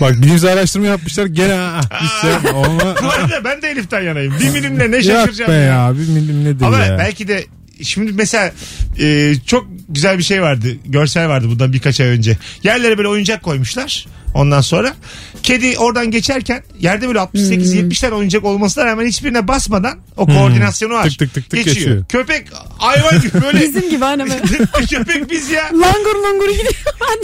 Bak 0.00 0.12
bilimsel 0.22 0.52
araştırma 0.52 0.86
yapmışlar 0.86 1.26
gene 1.26 1.52
ha, 1.52 1.80
hiç 2.00 2.10
şey 2.20 2.30
yapma. 2.30 2.52
Olma. 2.52 2.94
Bu 3.02 3.06
arada 3.08 3.44
ben 3.44 3.62
de 3.62 3.70
Elif'ten 3.70 4.00
yanayım. 4.00 4.34
Bir 4.40 4.50
milimle 4.50 4.90
ne 4.90 4.96
Yok 4.96 5.04
şaşıracağım 5.04 5.50
be 5.52 5.56
ya. 5.56 5.60
ya 5.62 5.92
bir 5.94 6.08
milim 6.08 6.44
nedir 6.44 6.64
Ama 6.64 6.78
ya. 6.78 6.98
belki 6.98 7.28
de 7.28 7.44
şimdi 7.82 8.12
mesela 8.12 8.52
e, 9.00 9.34
çok 9.46 9.66
güzel 9.88 10.18
bir 10.18 10.22
şey 10.22 10.42
vardı. 10.42 10.68
Görsel 10.84 11.28
vardı 11.28 11.46
bundan 11.50 11.72
birkaç 11.72 12.00
ay 12.00 12.06
önce. 12.06 12.38
Yerlere 12.62 12.98
böyle 12.98 13.08
oyuncak 13.08 13.42
koymuşlar. 13.42 14.06
Ondan 14.34 14.60
sonra 14.60 14.94
kedi 15.42 15.78
oradan 15.78 16.10
geçerken 16.10 16.62
yerde 16.80 17.08
böyle 17.08 17.18
68-70 17.18 18.00
tane 18.00 18.14
oyuncak 18.14 18.44
olmasına 18.44 18.84
rağmen 18.84 19.06
hiçbirine 19.06 19.48
basmadan 19.48 19.98
o 20.16 20.26
koordinasyonu 20.26 20.94
var. 20.94 21.04
Tık 21.04 21.18
tık 21.18 21.34
tık 21.34 21.50
tık 21.50 21.64
geçiyor. 21.64 22.04
Köpek 22.08 22.46
hayvan 22.78 23.20
gibi 23.20 23.42
böyle 23.42 23.60
Bizim 23.60 23.90
gibi 23.90 24.04
anne 24.04 24.24
böyle. 24.74 24.86
köpek 24.86 25.30
biz 25.30 25.50
ya. 25.50 25.64
Langur 25.64 26.22
langur 26.22 26.48
gidiyor. 26.50 26.74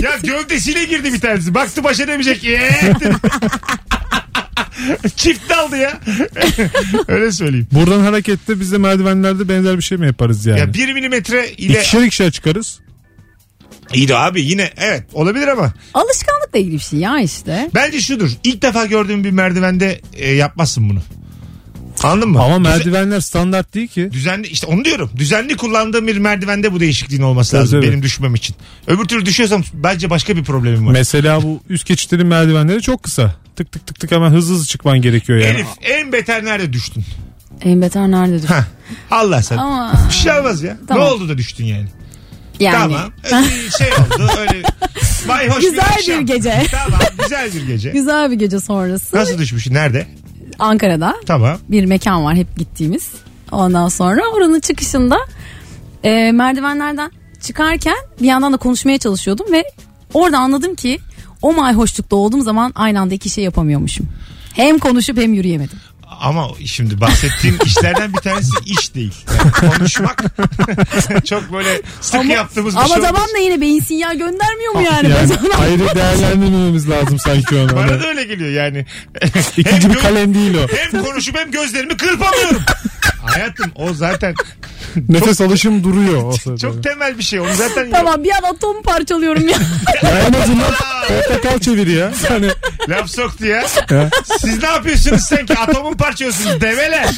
Ya 0.03 0.11
gövdesiyle 0.23 0.85
girdi 0.85 1.13
bir 1.13 1.21
tanesi. 1.21 1.55
Baktı 1.55 1.85
başa 1.85 2.09
demeyecek. 2.09 2.43
Dedi. 2.43 3.17
Çift 5.17 5.51
daldı 5.51 5.77
ya. 5.77 6.01
Öyle 7.09 7.33
söyleyeyim. 7.33 7.67
Buradan 7.73 8.01
hareketle 8.01 8.61
biz 8.61 8.73
de 8.73 8.79
merdivenlerde 8.79 9.49
benzer 9.49 9.77
bir 9.77 9.83
şey 9.83 9.99
mi 9.99 10.07
yaparız 10.07 10.47
yani? 10.47 10.61
Ya 10.61 10.75
bir 10.75 10.93
milimetre 10.93 11.51
ile... 11.51 11.79
İkişer 11.79 12.03
ikişer 12.03 12.31
çıkarız. 12.31 12.81
İyi 13.95 14.09
de 14.09 14.17
abi 14.17 14.43
yine 14.43 14.71
evet 14.77 15.05
olabilir 15.13 15.49
ama. 15.49 15.73
Alışkanlıkla 15.95 16.59
ilgili 16.59 16.75
bir 16.75 16.79
şey 16.79 16.99
ya 16.99 17.21
işte. 17.21 17.71
Bence 17.75 18.01
şudur. 18.01 18.31
İlk 18.45 18.63
defa 18.63 18.87
gördüğüm 18.87 19.25
bir 19.25 19.31
merdivende 19.31 20.01
e, 20.13 20.31
yapmazsın 20.35 20.91
bunu. 20.91 21.03
Anladın 22.03 22.29
mı? 22.29 22.43
Ama 22.43 22.59
merdivenler 22.59 23.21
standart 23.21 23.75
değil 23.75 23.89
ki. 23.89 24.09
Düzenli 24.13 24.47
işte 24.47 24.67
onu 24.67 24.85
diyorum. 24.85 25.11
Düzenli 25.17 25.57
kullandığım 25.57 26.07
bir 26.07 26.19
merdivende 26.19 26.73
bu 26.73 26.81
değişikliğin 26.81 27.23
olması 27.23 27.57
lazım 27.57 27.81
tabii. 27.81 27.91
benim 27.91 28.03
düşmem 28.03 28.35
için. 28.35 28.57
Öbür 28.87 29.05
türlü 29.05 29.27
düşüyorsam 29.27 29.63
bence 29.75 30.11
başka 30.11 30.37
bir 30.37 30.45
problemim 30.45 30.87
var. 30.87 30.93
Mesela 30.93 31.43
bu 31.43 31.61
üst 31.69 31.87
geçitlerin 31.87 32.27
merdivenleri 32.27 32.83
çok 32.83 33.03
kısa. 33.03 33.35
Tık 33.57 33.73
tık 33.73 33.87
tık 33.87 34.01
tık 34.01 34.11
hemen 34.13 34.31
hızlı 34.31 34.55
hızlı 34.55 34.67
çıkman 34.67 35.03
gerekiyor 35.03 35.39
yani. 35.39 35.51
Elif 35.57 35.67
en 35.83 36.13
beter 36.13 36.45
nerede 36.45 36.73
düştün? 36.73 37.05
En 37.63 37.83
beter 37.83 38.11
nerededir? 38.11 38.49
Heh. 38.49 38.65
Allah 39.11 39.43
sen. 39.43 39.57
Ama 39.57 39.93
Bir 40.09 40.15
şey 40.15 40.33
olmaz 40.33 40.63
ya. 40.63 40.77
Tamam. 40.89 41.05
Ne 41.05 41.11
oldu 41.11 41.29
da 41.29 41.39
düştün 41.39 41.65
yani? 41.65 41.87
yani 42.61 42.77
Tamam. 42.79 43.13
Öyle 43.25 43.47
bir 43.67 43.71
şey 43.71 43.89
oldu. 43.93 44.31
Öyle 44.41 44.63
bayhoş 45.29 45.61
Güzel 45.65 45.81
akşam. 45.85 46.21
bir 46.21 46.27
gece. 46.35 46.63
Tamam 46.71 47.01
güzel 47.23 47.55
bir 47.55 47.67
gece. 47.67 47.91
güzel 47.91 48.31
bir 48.31 48.37
gece 48.37 48.61
sonrası. 48.61 49.17
Nasıl 49.17 49.39
düşmüşsün? 49.39 49.75
Nerede? 49.75 50.07
Ankara'da 50.61 51.17
Tamam. 51.27 51.59
bir 51.69 51.85
mekan 51.85 52.25
var 52.25 52.35
hep 52.35 52.57
gittiğimiz. 52.57 53.13
Ondan 53.53 53.89
sonra 53.89 54.23
oranın 54.35 54.61
çıkışında 54.61 55.19
e, 56.05 56.33
merdivenlerden 56.33 57.11
çıkarken 57.41 57.97
bir 58.21 58.27
yandan 58.27 58.53
da 58.53 58.57
konuşmaya 58.57 58.99
çalışıyordum 58.99 59.53
ve 59.53 59.65
orada 60.15 60.39
anladım 60.39 60.75
ki 60.75 60.99
o 61.43 61.53
mayhoşlukta 61.53 62.17
olduğum 62.17 62.41
zaman 62.41 62.73
aynı 62.75 63.01
anda 63.01 63.15
iki 63.15 63.31
şey 63.31 63.45
yapamıyormuşum. 63.45 64.07
Hem 64.55 64.79
konuşup 64.79 65.19
hem 65.19 65.35
yürüyemedim. 65.35 65.79
Ama 66.21 66.49
şimdi 66.67 67.01
bahsettiğim 67.01 67.59
işlerden 67.67 68.13
bir 68.13 68.19
tanesi 68.19 68.51
iş 68.67 68.95
değil. 68.95 69.15
Yani 69.39 69.53
konuşmak 69.53 70.25
çok 71.25 71.53
böyle 71.53 71.83
sık 72.01 72.25
yaptığımız 72.25 72.75
bir 72.75 72.79
ama 72.81 72.89
şey 72.89 72.97
olmaz. 72.97 73.11
tamam 73.15 73.29
da 73.35 73.39
yine 73.39 73.61
beyin 73.61 73.81
sinyal 73.81 74.19
göndermiyor 74.19 74.73
mu 74.75 74.83
yani? 74.83 75.11
Yani 75.11 75.29
sana- 75.29 75.63
ayrı 75.63 75.95
değerlendirmememiz 75.95 76.91
lazım 76.91 77.19
sanki 77.19 77.57
onu. 77.57 77.77
Bana 77.77 77.81
Hani 77.91 78.03
da 78.03 78.09
öyle 78.09 78.25
geliyor 78.25 78.51
yani. 78.51 78.87
İkinci 79.57 79.91
bir 79.91 79.95
kalem 79.95 80.35
değil 80.35 80.55
o. 80.55 80.67
Hem 80.77 81.05
konuşup 81.05 81.39
hem 81.39 81.51
gözlerimi 81.51 81.97
kırpamıyorum. 81.97 82.63
Hayatım 83.23 83.73
o 83.75 83.95
zaten 83.95 84.35
Nefes 85.09 85.41
alışım 85.41 85.85
duruyor 85.85 86.25
o 86.25 86.33
sırada. 86.37 86.59
çok 86.59 86.83
temel 86.83 87.19
bir 87.19 87.23
şey. 87.23 87.41
Onu 87.41 87.55
zaten 87.55 87.91
tamam 87.93 88.25
bir 88.25 88.31
an 88.31 88.43
atomu 88.55 88.83
parçalıyorum 88.83 89.49
ya. 89.49 89.59
Ya 90.03 90.19
en 90.29 90.33
azından 90.33 90.73
portakal 91.09 91.59
çevir 91.59 91.87
ya. 91.87 92.13
Hani 92.29 92.49
laf 92.89 93.11
soktu 93.11 93.47
ya. 93.47 93.57
Ya. 93.91 94.11
Siz 94.41 94.63
ne 94.63 94.69
yapıyorsunuz 94.69 95.23
sanki 95.23 95.59
atomun 95.59 95.93
parçalıyorsunuz 95.95 96.61
develer. 96.61 97.09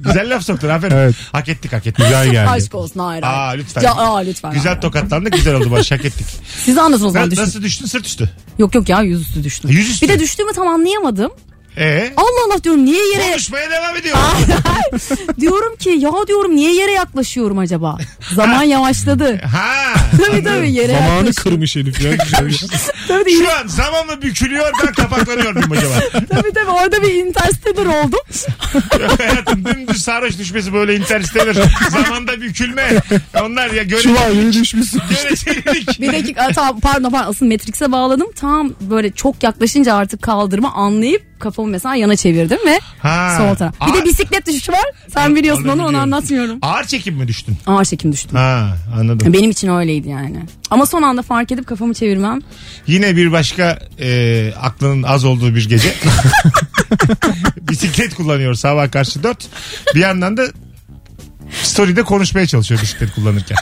Güzel 0.00 0.34
laf 0.34 0.42
soktun 0.42 0.68
aferin. 0.68 0.94
Evet. 0.96 1.14
Hak 1.32 1.48
ettik 1.48 1.72
hak 1.72 1.86
ettik. 1.86 2.04
güzel 2.04 2.28
geldi. 2.30 2.50
Aşk 2.50 2.74
olsun 2.74 3.00
hayır. 3.00 3.22
hayır. 3.22 3.38
Aa 3.38 3.50
lütfen. 3.62 3.82
Ya, 3.82 3.92
aa, 3.92 4.18
lütfen. 4.18 4.52
Güzel 4.52 4.66
hayır. 4.66 4.80
tokatlandık 4.80 5.32
güzel 5.32 5.54
oldu 5.54 5.70
Barış 5.70 5.92
hak 5.92 6.04
ettik. 6.04 6.26
Siz 6.64 6.78
anlatın 6.78 7.04
o 7.04 7.10
zaman 7.10 7.26
Na- 7.26 7.30
düşün. 7.30 7.42
nasıl 7.42 7.62
düştün 7.62 7.86
sırt 7.86 8.06
üstü? 8.06 8.30
Yok 8.58 8.74
yok 8.74 8.88
ya 8.88 9.00
yüzüstü 9.02 9.44
düştüm. 9.44 9.70
Yüzüstü. 9.70 10.08
Bir 10.08 10.12
de 10.12 10.18
düştüğümü 10.18 10.52
tam 10.52 10.68
anlayamadım. 10.68 11.32
Ee? 11.78 12.12
Allah 12.16 12.26
Allah 12.54 12.64
diyorum 12.64 12.84
niye 12.84 13.08
yere 13.12 13.30
Konuşmaya 13.30 13.70
devam 13.70 13.96
ediyor. 13.96 14.16
diyorum 15.40 15.76
ki 15.76 15.88
ya 15.88 16.12
diyorum 16.28 16.56
niye 16.56 16.74
yere 16.74 16.92
yaklaşıyorum 16.92 17.58
acaba? 17.58 17.98
Zaman 18.34 18.62
yavaşladı. 18.62 19.40
Ha. 19.42 19.94
tabii 20.26 20.44
tabii 20.44 20.72
yere 20.72 20.92
Zamanı 20.92 21.32
kırmış 21.32 21.76
herif 21.76 22.00
ya. 22.04 22.16
Tabii, 23.08 23.32
Şu 23.38 23.52
an 23.52 23.66
zamanla 23.66 24.22
bükülüyor 24.22 24.72
ben 24.86 24.92
kapaklanıyor 24.92 25.52
muyum 25.54 25.72
acaba? 25.72 26.24
tabii 26.30 26.52
tabii 26.52 26.70
orada 26.70 27.02
bir 27.02 27.14
interstellar 27.14 27.86
oldum. 27.86 28.18
Hayatım 29.18 29.64
dümdüz 29.64 30.02
sarhoş 30.02 30.38
düşmesi 30.38 30.72
böyle 30.72 30.96
interstellar. 30.96 31.56
Zamanda 31.90 32.40
bükülme. 32.40 32.88
Onlar 33.42 33.70
ya 33.70 33.82
göre, 33.82 34.02
Şu 34.02 34.20
an 34.20 34.30
yeni 34.30 34.52
düşmüşsün. 34.52 35.00
görecelilik. 35.10 36.00
Bir 36.00 36.12
dakika 36.12 36.48
tamam, 36.54 36.80
pardon 36.80 37.10
pardon 37.10 37.30
asıl 37.30 37.46
Matrix'e 37.46 37.92
bağladım. 37.92 38.26
Tam 38.36 38.74
böyle 38.80 39.10
çok 39.10 39.42
yaklaşınca 39.42 39.94
artık 39.94 40.22
kaldırma 40.22 40.72
anlayıp 40.72 41.35
kafamı 41.38 41.68
mesela 41.68 41.94
yana 41.94 42.16
çevirdim 42.16 42.58
ve 42.66 42.80
Ha. 42.98 43.34
sol 43.38 43.54
taraf. 43.54 43.74
Bir 43.80 43.86
Ağır- 43.92 44.00
de 44.00 44.04
bisiklet 44.04 44.46
düşüşü 44.46 44.72
var. 44.72 44.84
Sen 45.14 45.36
biliyorsun 45.36 45.62
onu, 45.64 45.70
onu 45.72 45.76
biliyorum. 45.78 46.00
anlatmıyorum. 46.00 46.58
Ağır 46.62 46.84
çekim 46.84 47.14
mi 47.14 47.28
düştün? 47.28 47.56
Ağır 47.66 47.84
çekim 47.84 48.12
düştüm. 48.12 48.36
Ha 48.36 48.76
anladım. 49.00 49.32
Benim 49.32 49.50
için 49.50 49.68
öyleydi 49.68 50.08
yani. 50.08 50.42
Ama 50.70 50.86
son 50.86 51.02
anda 51.02 51.22
fark 51.22 51.52
edip 51.52 51.66
kafamı 51.66 51.94
çevirmem. 51.94 52.40
Yine 52.86 53.16
bir 53.16 53.32
başka 53.32 53.78
e, 54.00 54.52
aklının 54.60 55.02
az 55.02 55.24
olduğu 55.24 55.54
bir 55.54 55.68
gece. 55.68 55.94
Bisiklet 57.60 58.14
kullanıyor 58.14 58.54
sabah 58.54 58.90
karşı 58.92 59.22
dört. 59.22 59.46
Bir 59.94 60.00
yandan 60.00 60.36
da 60.36 60.46
story'de 61.62 62.02
konuşmaya 62.02 62.46
çalışıyor 62.46 62.82
bisiklet 62.82 63.14
kullanırken. 63.14 63.56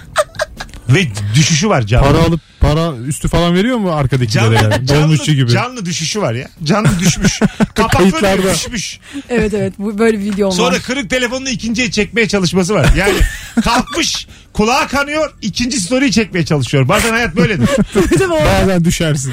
Ve 0.88 1.06
düşüşü 1.34 1.68
var 1.68 1.82
canlı. 1.82 2.06
Para 2.06 2.18
alıp 2.18 2.40
para 2.60 2.96
üstü 2.96 3.28
falan 3.28 3.54
veriyor 3.54 3.76
mu 3.78 3.92
arkadakilere 3.92 4.44
Canlı, 4.58 4.74
yani? 4.74 4.86
canlı, 4.86 5.02
Dolmuşçu 5.02 5.32
gibi. 5.32 5.50
canlı 5.50 5.86
düşüşü 5.86 6.20
var 6.20 6.34
ya. 6.34 6.48
Canlı 6.64 6.98
düşmüş. 7.00 7.40
Kapakları 7.74 8.54
düşmüş. 8.54 8.98
Evet 9.28 9.54
evet 9.54 9.72
bu 9.78 9.98
böyle 9.98 10.18
bir 10.18 10.24
video 10.24 10.50
Sonra 10.50 10.74
var. 10.76 10.82
kırık 10.82 11.10
telefonunu 11.10 11.48
ikinciye 11.48 11.90
çekmeye 11.90 12.28
çalışması 12.28 12.74
var. 12.74 12.86
Yani 12.96 13.14
kalkmış 13.64 14.26
kulağı 14.52 14.88
kanıyor 14.88 15.32
ikinci 15.42 15.80
story'i 15.80 16.12
çekmeye 16.12 16.44
çalışıyor. 16.44 16.88
Bazen 16.88 17.10
hayat 17.10 17.36
böyledir. 17.36 17.68
Bazen 18.30 18.84
düşersin. 18.84 19.32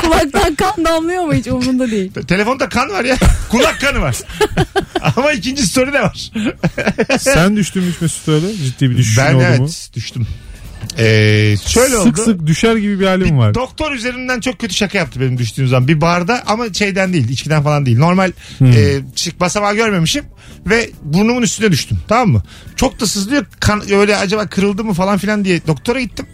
kulaktan 0.00 0.54
kan 0.54 0.84
damlıyor 0.84 1.24
mu 1.24 1.34
hiç 1.34 1.46
umurunda 1.46 1.90
değil. 1.90 2.12
Telefonda 2.28 2.68
kan 2.68 2.88
var 2.90 3.04
ya. 3.04 3.16
Kulak 3.50 3.80
kanı 3.80 4.00
var. 4.00 4.16
Ama 5.16 5.32
ikinci 5.32 5.66
story 5.66 5.92
de 5.92 6.00
var. 6.02 6.30
Sen 7.18 7.56
düştün 7.56 7.82
mü 7.84 7.92
Mesut 8.00 8.28
öyle? 8.28 8.56
Ciddi 8.56 8.90
bir 8.90 8.96
düşüşün 8.96 9.24
ben 9.24 9.34
oldu 9.34 9.44
evet 9.48 9.60
mu? 9.60 9.68
düştüm. 9.94 10.26
Ee, 10.98 11.56
şöyle 11.66 11.96
sık 11.96 12.06
oldu. 12.06 12.22
sık 12.24 12.46
düşer 12.46 12.76
gibi 12.76 13.00
bir 13.00 13.06
halim 13.06 13.38
var. 13.38 13.54
Doktor 13.54 13.92
üzerinden 13.92 14.40
çok 14.40 14.58
kötü 14.58 14.74
şaka 14.74 14.98
yaptı 14.98 15.20
benim 15.20 15.38
düştüğüm 15.38 15.68
zaman. 15.68 15.88
Bir 15.88 16.00
barda 16.00 16.42
ama 16.46 16.72
şeyden 16.72 17.12
değil, 17.12 17.28
içkiden 17.28 17.62
falan 17.62 17.86
değil. 17.86 17.98
Normal 17.98 18.32
Hmm. 18.58 18.66
e, 18.72 19.00
çık 19.14 19.40
basamağı 19.40 19.74
görmemişim 19.74 20.24
ve 20.66 20.90
burnumun 21.02 21.42
üstüne 21.42 21.72
düştüm. 21.72 21.98
Tamam 22.08 22.28
mı? 22.28 22.42
Çok 22.76 23.00
da 23.00 23.06
sızlıyor. 23.06 23.44
Kan, 23.60 23.92
öyle 23.92 24.16
acaba 24.16 24.46
kırıldı 24.46 24.84
mı 24.84 24.92
falan 24.94 25.18
filan 25.18 25.44
diye 25.44 25.60
doktora 25.66 26.00
gittim. 26.00 26.26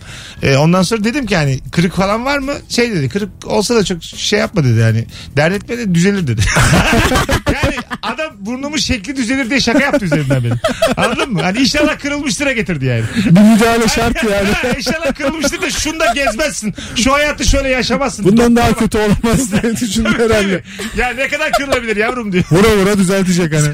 E, 0.43 0.57
ondan 0.57 0.83
sonra 0.83 1.05
dedim 1.05 1.27
ki 1.27 1.37
hani 1.37 1.61
kırık 1.73 1.95
falan 1.97 2.25
var 2.25 2.39
mı? 2.39 2.53
Şey 2.69 2.91
dedi 2.91 3.09
kırık 3.09 3.31
olsa 3.47 3.75
da 3.75 3.85
çok 3.85 4.03
şey 4.05 4.39
yapma 4.39 4.65
dedi 4.65 4.79
yani. 4.79 5.07
Dert 5.37 5.55
etme 5.55 5.79
de 5.79 5.95
düzelir 5.95 6.27
dedi. 6.27 6.41
yani 7.65 7.77
adam 8.03 8.33
burnumun 8.39 8.77
şekli 8.77 9.17
düzelir 9.17 9.51
diye 9.51 9.61
şaka 9.61 9.79
yaptı 9.83 10.05
üzerinden 10.05 10.45
benim. 10.45 10.57
Anladın 10.97 11.33
mı? 11.33 11.43
Hani 11.43 11.59
inşallah 11.59 11.99
kırılmıştır'a 11.99 12.53
getirdi 12.53 12.85
yani. 12.85 13.05
Bir 13.17 13.31
müdahale 13.41 13.89
şart 13.89 14.25
yani. 14.25 14.49
Ha, 14.53 14.69
İnşallah 14.77 15.15
kırılmıştır 15.15 15.63
da 15.63 15.71
şunu 15.71 16.01
da 16.01 16.13
gezmezsin. 16.15 16.75
Şu 16.97 17.13
hayatı 17.13 17.45
şöyle 17.45 17.69
yaşamazsın. 17.69 18.25
Bundan 18.25 18.57
daha 18.57 18.73
kötü 18.75 18.99
olamaz 18.99 19.53
diye 19.63 19.77
düşündüm 19.77 20.15
herhalde. 20.19 20.63
ya 20.97 21.09
ne 21.11 21.29
kadar 21.29 21.53
kırılabilir 21.53 21.97
yavrum 21.97 22.33
diyor. 22.33 22.45
Vura 22.51 22.77
vura 22.77 22.99
düzeltecek 22.99 23.53
hani. 23.55 23.69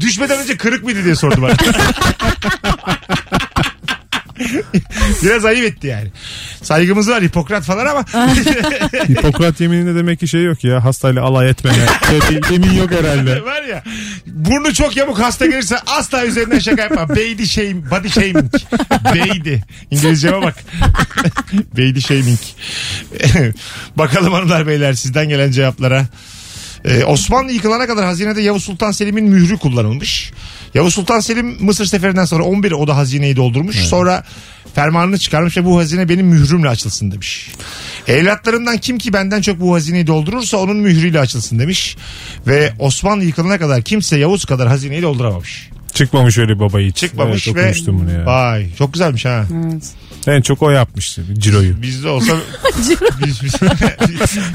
Düşmeden 0.00 0.38
önce 0.38 0.56
kırık 0.56 0.84
mıydı 0.84 1.04
diye 1.04 1.14
sordu 1.14 1.42
bana. 1.42 1.52
Biraz 5.22 5.44
ayıp 5.44 5.64
etti 5.64 5.86
yani. 5.86 6.08
Saygımız 6.62 7.10
var 7.10 7.22
Hipokrat 7.22 7.64
falan 7.64 7.86
ama 7.86 8.00
Hipokrat 9.08 9.60
yemininde 9.60 9.94
demek 9.94 10.20
ki 10.20 10.28
şey 10.28 10.42
yok 10.42 10.64
ya. 10.64 10.84
Hastayla 10.84 11.22
alay 11.22 11.50
etme 11.50 11.70
bir 12.30 12.52
yemin 12.52 12.72
yok 12.72 12.90
herhalde. 12.90 13.44
var 13.44 13.62
ya 13.62 13.82
burnu 14.26 14.74
çok 14.74 14.96
yamuk 14.96 15.18
hasta 15.18 15.46
gelirse 15.46 15.76
asla 15.86 16.26
üzerinden 16.26 16.58
şaka 16.58 16.82
yapma. 16.82 17.08
Baby 17.08 17.44
shame, 17.44 17.90
body 17.90 18.08
shaming. 18.08 18.52
Baby. 19.04 19.54
İngilizceme 19.90 20.42
bak. 20.42 20.54
Baby 21.72 22.00
shaming. 22.00 22.38
Bakalım 23.96 24.32
hanımlar 24.32 24.66
beyler 24.66 24.92
sizden 24.92 25.28
gelen 25.28 25.50
cevaplara. 25.50 26.06
Ee, 26.84 27.04
Osmanlı 27.04 27.52
yıkılana 27.52 27.86
kadar 27.86 28.04
hazinede 28.04 28.42
Yavuz 28.42 28.64
Sultan 28.64 28.90
Selim'in 28.90 29.24
mührü 29.24 29.58
kullanılmış. 29.58 30.32
Yavuz 30.76 30.94
Sultan 30.94 31.20
Selim 31.20 31.56
Mısır 31.60 31.86
seferinden 31.86 32.24
sonra 32.24 32.44
11 32.44 32.72
o 32.72 32.86
da 32.86 32.96
hazineyi 32.96 33.36
doldurmuş. 33.36 33.76
Sonra 33.76 34.24
fermanını 34.74 35.18
çıkarmış 35.18 35.56
ve 35.56 35.64
bu 35.64 35.78
hazine 35.78 36.08
benim 36.08 36.26
mührümle 36.26 36.68
açılsın 36.68 37.10
demiş. 37.10 37.50
Evlatlarından 38.06 38.78
kim 38.78 38.98
ki 38.98 39.12
benden 39.12 39.40
çok 39.40 39.60
bu 39.60 39.74
hazineyi 39.74 40.06
doldurursa 40.06 40.56
onun 40.56 40.76
mührüyle 40.76 41.20
açılsın 41.20 41.58
demiş. 41.58 41.96
Ve 42.46 42.72
Osmanlı 42.78 43.24
yıkılana 43.24 43.58
kadar 43.58 43.82
kimse 43.82 44.18
Yavuz 44.18 44.44
kadar 44.44 44.68
hazineyi 44.68 45.02
dolduramamış. 45.02 45.70
Çıkmamış 45.96 46.38
öyle 46.38 46.58
baba 46.58 46.78
hiç. 46.78 46.96
Çıkmamış 46.96 47.48
evet, 47.48 47.88
ve 47.88 47.92
bunu 47.92 48.12
ya. 48.12 48.26
vay 48.26 48.74
çok 48.78 48.92
güzelmiş 48.92 49.24
ha. 49.24 49.44
Evet. 49.64 49.94
En 50.26 50.42
çok 50.42 50.62
o 50.62 50.70
yapmıştı 50.70 51.22
ciroyu. 51.38 51.82
Bizde 51.82 52.08
olsa 52.08 52.32
biz, 52.78 53.42
biz, 53.42 53.42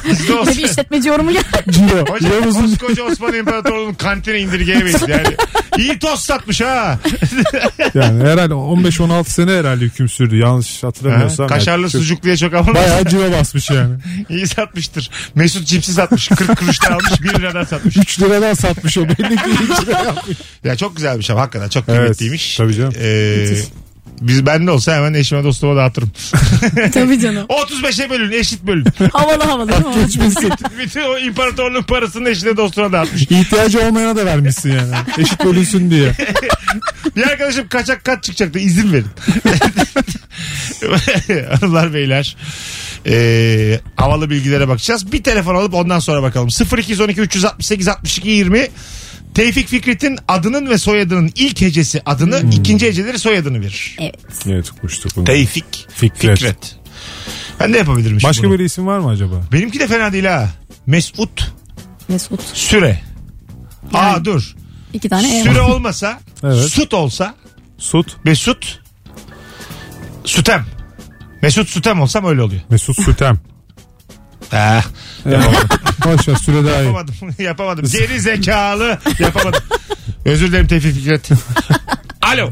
bizde 0.10 0.32
Ne 0.32 0.40
olsa 0.40 0.52
bir 0.52 0.66
işletmeci 0.66 1.10
yorumu 1.10 1.32
geldi. 1.32 1.46
Ciro. 1.70 2.06
Hocam 2.14 2.54
koskoca 2.54 3.04
Osmanlı 3.04 3.38
İmparatorluğu'nun 3.38 3.94
kantine 3.94 4.40
indirgeyemeyiz 4.40 5.02
yani. 5.08 5.36
İyi 5.78 6.00
tost 6.00 6.24
satmış 6.24 6.62
ha. 6.62 7.00
yani 7.94 8.24
herhalde 8.24 8.54
15-16 8.54 9.26
sene 9.26 9.52
herhalde 9.52 9.86
hüküm 9.86 10.10
sürdü. 10.10 10.38
Yanlış 10.38 10.84
hatırlamıyorsam. 10.84 11.50
Ha, 11.50 11.56
Kaşarlı 11.56 11.82
Yani 11.82 11.92
sucukluya 11.92 12.38
çok 12.38 12.54
ama 12.54 12.76
Bayağı 12.76 13.06
ciro 13.06 13.32
basmış 13.32 13.70
yani. 13.70 13.96
iyi 14.30 14.48
satmıştır. 14.48 15.10
Mesut 15.36 15.68
cipsi 15.68 15.94
satmış. 15.94 16.28
40 16.28 16.60
kuruştan 16.60 16.92
almış 16.92 17.22
1 17.24 17.30
liradan 17.30 17.64
satmış. 17.64 17.98
3 17.98 18.22
liradan 18.22 18.54
satmış 18.54 18.98
o 18.98 19.04
belli 19.04 19.36
ki 19.36 19.50
3 19.72 19.88
lira 19.88 20.04
yapmış. 20.04 20.38
Ya 20.64 20.76
çok 20.76 20.96
güzelmiş 20.96 21.30
ama 21.32 21.42
hakikaten 21.42 21.70
çok 21.70 21.84
Evet, 21.90 22.00
kıymetliymiş. 22.00 22.56
tabii 22.58 22.76
canım. 22.76 22.94
Ee, 23.02 23.56
biz 24.22 24.46
bende 24.46 24.72
olsa 24.72 24.96
hemen 24.96 25.14
eşime 25.14 25.44
dostuma 25.44 25.76
dağıtırım. 25.76 26.12
Tabii 26.94 27.20
canım. 27.20 27.46
35'e 27.50 28.10
bölün 28.10 28.32
eşit 28.32 28.64
bölün. 28.64 28.86
Havalı 29.14 29.44
havalı. 29.44 29.72
değil 29.72 29.86
mi? 29.86 30.06
Geçmişsin. 30.06 30.52
Bütün 30.80 31.02
o 31.02 31.18
imparatorluğun 31.18 31.84
parasını 31.84 32.30
eşine 32.30 32.58
dostuna 32.58 32.92
dağıtmış. 32.92 33.22
İhtiyacı 33.22 33.82
olmayana 33.88 34.16
da 34.16 34.26
vermişsin 34.26 34.70
yani. 34.70 34.96
Eşit 35.18 35.46
bölünsün 35.46 35.92
diye. 35.92 36.12
Bir 37.16 37.24
arkadaşım 37.24 37.68
kaçak 37.68 38.04
kat 38.04 38.24
çıkacaktı 38.24 38.60
izin 38.60 38.94
verin. 38.94 39.08
Hanımlar 41.60 41.94
beyler. 41.94 42.38
Ee, 43.08 43.80
havalı 43.96 44.30
bilgilere 44.30 44.68
bakacağız. 44.68 45.12
Bir 45.12 45.24
telefon 45.24 45.56
alıp 45.56 45.74
ondan 45.74 46.00
sonra 46.00 46.24
bakalım. 46.24 46.50
0212 46.78 47.22
368 47.22 47.88
62 47.88 48.30
20 48.30 48.68
Tevfik 49.36 49.68
Fikret'in 49.68 50.20
adının 50.28 50.70
ve 50.70 50.78
soyadının 50.78 51.32
ilk 51.36 51.62
hecesi 51.62 52.02
adını, 52.06 52.42
ikinci 52.52 52.88
heceleri 52.88 53.20
soyadını 53.20 53.62
verir. 53.62 53.96
Evet. 54.00 54.16
Evet 54.48 54.72
okumuştuk 54.72 55.12
bunu. 55.16 55.24
Tevfik 55.26 55.88
Fikret. 55.96 56.40
Fikret. 56.40 56.76
Ben 57.60 57.74
de 57.74 57.78
yapabilirim 57.78 58.18
Başka 58.24 58.44
bunu. 58.44 58.52
böyle 58.52 58.64
isim 58.66 58.88
var 58.88 59.00
mı 59.00 59.10
acaba? 59.10 59.36
Benimki 59.52 59.80
de 59.80 59.88
fena 59.88 60.14
değil 60.14 60.26
ha. 60.26 60.50
Mesut 60.86 61.52
Mesut. 62.08 62.42
Süre. 62.54 63.02
Yani 63.94 64.06
Aa 64.06 64.26
dur. 64.26 64.56
iki 64.94 65.10
tane 65.10 65.40
ev 65.40 65.44
Süre 65.44 65.60
var. 65.62 65.70
olmasa, 65.70 66.20
Evet. 66.44 66.70
Sut 66.70 66.94
olsa, 66.94 67.36
Sut. 67.78 68.18
Mesut 68.26 68.80
Sütem. 70.26 70.66
Mesut 71.42 71.70
Sütem 71.70 72.02
olsam 72.02 72.26
öyle 72.26 72.42
oluyor. 72.42 72.62
Mesut 72.70 73.02
Sütem. 73.04 73.40
Ah, 74.52 74.84
Boş 76.06 76.28
ver 76.28 76.36
süre 76.36 76.66
daha 76.66 76.82
iyi. 76.82 76.86
yapamadım. 76.86 77.16
yapamadım. 77.40 77.86
Geri 77.92 78.20
zekalı. 78.20 78.98
Yapamadım. 79.20 79.64
Özür 80.26 80.48
dilerim 80.48 80.68
Tevfik 80.68 80.94
Fikret. 80.96 81.30
alo. 82.22 82.50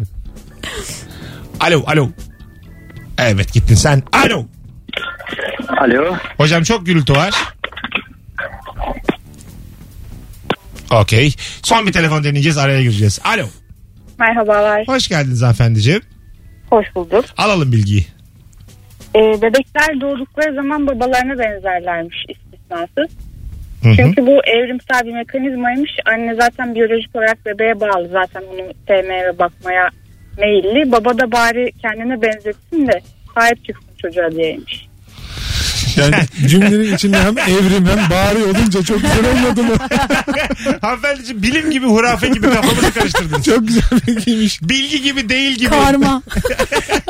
Alo, 1.60 1.84
alo. 1.88 2.10
Evet 3.17 3.53
gittin 3.53 3.75
sen. 3.75 4.03
Alo. 4.13 4.45
Alo. 5.82 6.15
Hocam 6.38 6.63
çok 6.63 6.86
gürültü 6.86 7.13
var. 7.13 7.34
Okey. 10.91 11.34
Son 11.63 11.88
bir 11.88 11.91
telefon 11.93 12.23
deneyeceğiz. 12.23 12.58
Araya 12.58 12.82
gireceğiz. 12.82 13.19
Alo. 13.23 13.45
Merhabalar, 14.19 14.88
Hoş 14.88 15.08
geldiniz 15.08 15.41
hanımefendiciğim. 15.41 16.01
hoş 16.69 16.86
bulduk. 16.95 17.25
Alalım 17.38 17.71
bilgiyi. 17.71 18.08
Ee, 19.15 19.19
bebekler 19.19 20.01
doğdukları 20.01 20.55
zaman 20.55 20.88
babalarına 20.88 21.39
benzerlermiş 21.39 22.15
istisnasız. 22.69 23.17
Hı 23.84 23.89
hı. 23.89 23.95
Çünkü 23.95 24.25
bu 24.25 24.41
evrimsel 24.45 25.05
bir 25.05 25.13
mekanizmaymış. 25.13 25.91
Anne 26.05 26.36
zaten 26.36 26.75
biyolojik 26.75 27.15
olarak 27.15 27.45
bebeğe 27.45 27.79
bağlı 27.79 28.08
zaten 28.08 28.43
onu 28.53 28.73
sevmeye 28.88 29.25
ve 29.25 29.39
bakmaya 29.39 29.89
meyilli. 30.38 30.91
Baba 30.91 31.17
da 31.17 31.32
bari 31.32 31.71
kendine 31.82 32.21
benzetsin 32.21 32.88
de 32.88 32.99
sahip 33.36 33.65
çıksın 33.65 33.95
çocuğa 34.01 34.32
diyeymiş. 34.32 34.88
Yani 35.99 36.49
cümlenin 36.49 36.95
içinde 36.95 37.19
hem 37.19 37.38
evrim 37.38 37.85
hem 37.85 38.09
bari 38.09 38.43
olunca 38.43 38.83
çok 38.83 39.01
güzel 39.01 39.31
olmadı 39.31 39.63
mı? 39.63 39.75
Hanımefendiciğim 40.81 41.43
bilim 41.43 41.71
gibi 41.71 41.85
hurafe 41.85 42.27
gibi 42.27 42.49
kafamızı 42.49 42.93
karıştırdınız. 42.93 43.45
çok 43.45 43.67
güzel 43.67 43.83
bilgiymiş. 44.07 44.62
Bilgi 44.62 45.01
gibi 45.01 45.29
değil 45.29 45.55
gibi. 45.57 45.69
Karma. 45.69 46.23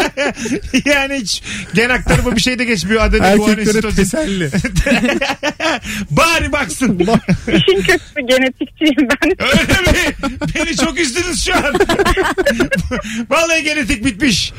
yani 0.85 1.15
hiç 1.15 1.43
gen 1.73 1.89
aktarımı 1.89 2.35
bir 2.35 2.41
şey 2.41 2.59
de 2.59 2.65
geçmiyor. 2.65 3.01
Adenin 3.01 3.23
Erkeklere 3.23 3.95
teselli. 3.95 4.49
Bari 6.09 6.51
baksın. 6.51 6.99
İşin 7.47 7.81
kötüsü 7.81 8.21
genetikçiyim 8.27 9.09
ben. 9.09 9.31
Öyle 9.47 9.91
mi? 9.91 10.15
Beni 10.55 10.75
çok 10.75 10.99
üzdünüz 10.99 11.45
şu 11.45 11.55
an. 11.55 11.73
Vallahi 13.29 13.63
genetik 13.63 14.05
bitmiş. 14.05 14.53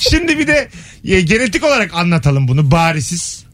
Şimdi 0.00 0.38
bir 0.38 0.46
de 0.46 0.68
e, 1.04 1.20
genetik 1.20 1.64
olarak 1.64 1.94
anlatalım 1.94 2.48
bunu 2.48 2.70
barisiz. 2.92 3.44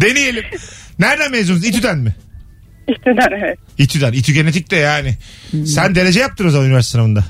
Deneyelim. 0.00 0.44
Nereden 0.98 1.30
mezunuz? 1.30 1.64
İTÜ'den 1.64 1.98
mi? 1.98 2.14
İşteden 2.88 3.28
evet. 3.44 3.58
İTÜ'den. 3.78 4.12
İTÜ 4.12 4.32
genetik 4.32 4.70
de 4.70 4.76
yani. 4.76 5.14
Sen 5.66 5.94
derece 5.94 6.20
yaptın 6.20 6.46
o 6.46 6.50
zaman 6.50 6.66
üniversite 6.66 6.92
sınavında. 6.92 7.24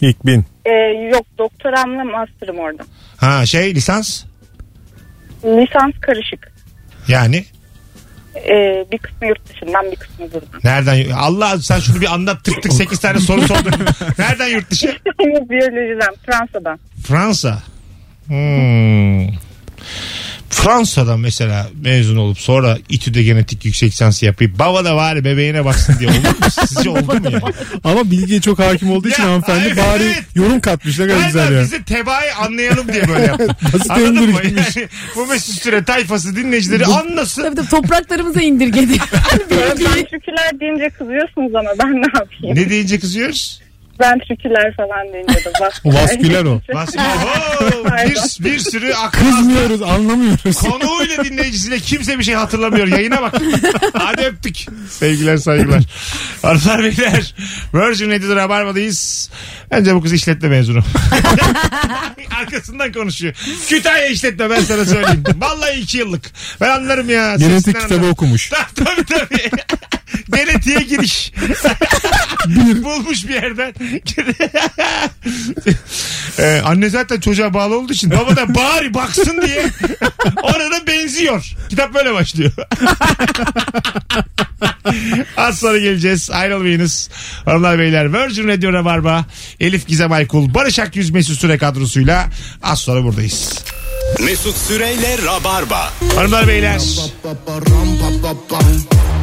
İlk 0.00 0.26
bin. 0.26 0.44
Ee, 0.66 0.70
yok 1.12 1.26
doktoramla 1.38 2.04
master'ım 2.04 2.58
orada. 2.58 2.82
Ha 3.16 3.46
şey 3.46 3.74
lisans. 3.74 4.24
Lisans 5.44 5.92
karışık. 6.00 6.52
Yani 7.08 7.44
Ee, 8.36 8.84
bir 8.92 8.98
kısmı 8.98 9.26
yurt 9.28 9.48
dışından 9.48 9.90
bir 9.90 9.96
kısmı 9.96 10.26
burada. 10.32 10.46
nereden? 10.64 11.10
Allah 11.10 11.58
sen 11.58 11.78
şunu 11.80 12.00
bir 12.00 12.14
anlat 12.14 12.44
tık 12.44 12.62
tık 12.62 12.72
8 12.72 12.98
tane 12.98 13.18
soru 13.20 13.40
sordun. 13.42 13.72
nereden 14.18 14.48
yurt 14.48 14.70
dışı? 14.70 14.96
Biyolojiden 15.50 16.14
Fransa'dan. 16.26 16.78
Fransa. 17.06 17.62
Hmm. 18.28 19.28
Fransa'dan 20.50 21.20
mesela 21.20 21.66
mezun 21.82 22.16
olup 22.16 22.38
sonra 22.40 22.78
İTÜ'de 22.88 23.22
genetik 23.22 23.64
yüksek 23.64 23.92
lisans 23.92 24.22
yapıp 24.22 24.58
baba 24.58 24.84
da 24.84 24.96
var 24.96 25.24
bebeğine 25.24 25.64
baksın 25.64 25.96
diye 25.98 26.10
oldu 26.10 26.18
mu? 26.18 26.50
Sizce 26.66 26.90
oldu 26.90 27.04
mu 27.06 27.20
yani? 27.24 27.40
Ama 27.84 28.10
bilgiye 28.10 28.40
çok 28.40 28.58
hakim 28.58 28.90
olduğu 28.90 29.08
için 29.08 29.22
Ya, 29.22 29.28
hanımefendi 29.28 29.64
evet, 29.66 29.76
bari 29.76 30.02
evet. 30.02 30.24
yorum 30.34 30.60
katmış 30.60 30.98
ne 30.98 31.06
kadar 31.06 31.26
güzel 31.26 31.52
yani. 31.52 31.62
bizi 31.62 31.84
tebaayı 31.84 32.34
anlayalım 32.36 32.92
diye 32.92 33.08
böyle 33.08 33.22
yaptım. 33.22 33.48
Basit 33.72 33.90
Anladın 33.90 34.30
mı? 34.30 34.40
Yani 34.44 34.88
bu 35.16 35.26
Mesut 35.26 35.62
Süre 35.62 35.84
tayfası 35.84 36.36
dinleyicileri 36.36 36.86
anlasın. 36.86 37.42
Tabii 37.42 37.54
tabii 37.56 37.68
topraklarımıza 37.68 38.40
indirgedi. 38.40 38.92
Ventriküler 39.50 40.60
deyince 40.60 40.90
kızıyorsunuz 40.90 41.54
ama 41.54 41.70
ben 41.78 41.92
ne 41.94 42.06
yapayım? 42.14 42.56
Ne 42.56 42.70
deyince 42.70 42.98
kızıyoruz? 43.00 43.60
Ventriküler 44.00 44.76
falan 44.76 45.12
deyince 45.12 45.44
de 45.44 45.52
O 45.84 45.94
vasküler 45.94 46.44
o. 46.44 46.60
Bas- 46.74 46.96
Oho, 46.96 47.84
bir, 48.08 48.44
bir 48.44 48.58
sürü 48.58 48.92
akıl 48.94 49.18
Kızmıyoruz 49.18 49.82
anlamıyoruz. 49.82 50.56
Konuğuyla 50.58 51.24
dinleyicisiyle 51.24 51.78
kimse 51.78 52.18
bir 52.18 52.24
şey 52.24 52.34
hatırlamıyor. 52.34 52.86
Yayına 52.86 53.22
bak. 53.22 53.34
Hadi 53.94 54.22
öptük. 54.22 54.56
Sevgiler 54.90 55.36
saygılar. 55.36 55.82
Hanımlar 56.42 56.82
beyler. 56.82 57.34
Virgin 57.74 58.10
Radio'da 58.10 58.36
Rabarba'dayız. 58.36 59.30
Bence 59.70 59.94
bu 59.94 60.02
kız 60.02 60.12
işletme 60.12 60.48
mezunu. 60.48 60.78
Arkasından 62.40 62.92
konuşuyor. 62.92 63.34
Kütahya 63.68 64.06
işletme 64.06 64.50
ben 64.50 64.60
sana 64.60 64.84
söyleyeyim. 64.84 65.24
Vallahi 65.36 65.78
iki 65.80 65.98
yıllık. 65.98 66.22
Ben 66.60 66.70
anlarım 66.70 67.10
ya. 67.10 67.36
Genetik 67.36 67.64
kitabı 67.80 67.94
anlarım. 67.94 68.10
okumuş. 68.10 68.50
tabii 68.74 69.04
tabii. 69.04 69.50
Genetiğe 70.32 70.78
giriş. 70.78 71.32
Bulmuş 72.84 73.28
bir 73.28 73.34
yerden. 73.34 73.74
Ee, 76.38 76.60
anne 76.64 76.88
zaten 76.88 77.20
çocuğa 77.20 77.54
bağlı 77.54 77.78
olduğu 77.78 77.92
için 77.92 78.10
baba 78.10 78.36
da 78.36 78.54
bari 78.54 78.94
baksın 78.94 79.42
diye 79.46 79.66
orada 80.42 80.86
benziyor. 80.86 81.52
Kitap 81.68 81.94
böyle 81.94 82.14
başlıyor. 82.14 82.52
Az 85.36 85.58
sonra 85.58 85.78
geleceğiz. 85.78 86.30
Ayrılmayınız. 86.30 87.10
Hanımlar 87.44 87.78
beyler 87.78 88.12
Virgin 88.12 88.48
Radio 88.48 88.72
Rabarba 88.72 89.24
Elif 89.60 89.86
Gizem 89.86 90.12
Aykul 90.12 90.54
Barış 90.54 90.78
Akyüz 90.78 91.10
Mesut 91.10 91.40
Süre 91.40 91.58
kadrosuyla 91.58 92.28
az 92.62 92.78
sonra 92.78 93.04
buradayız. 93.04 93.64
Mesut 94.24 94.56
Süreyle 94.56 95.16
Rabarba. 95.26 95.92
Hanımlar 96.14 96.48
beyler. 96.48 96.80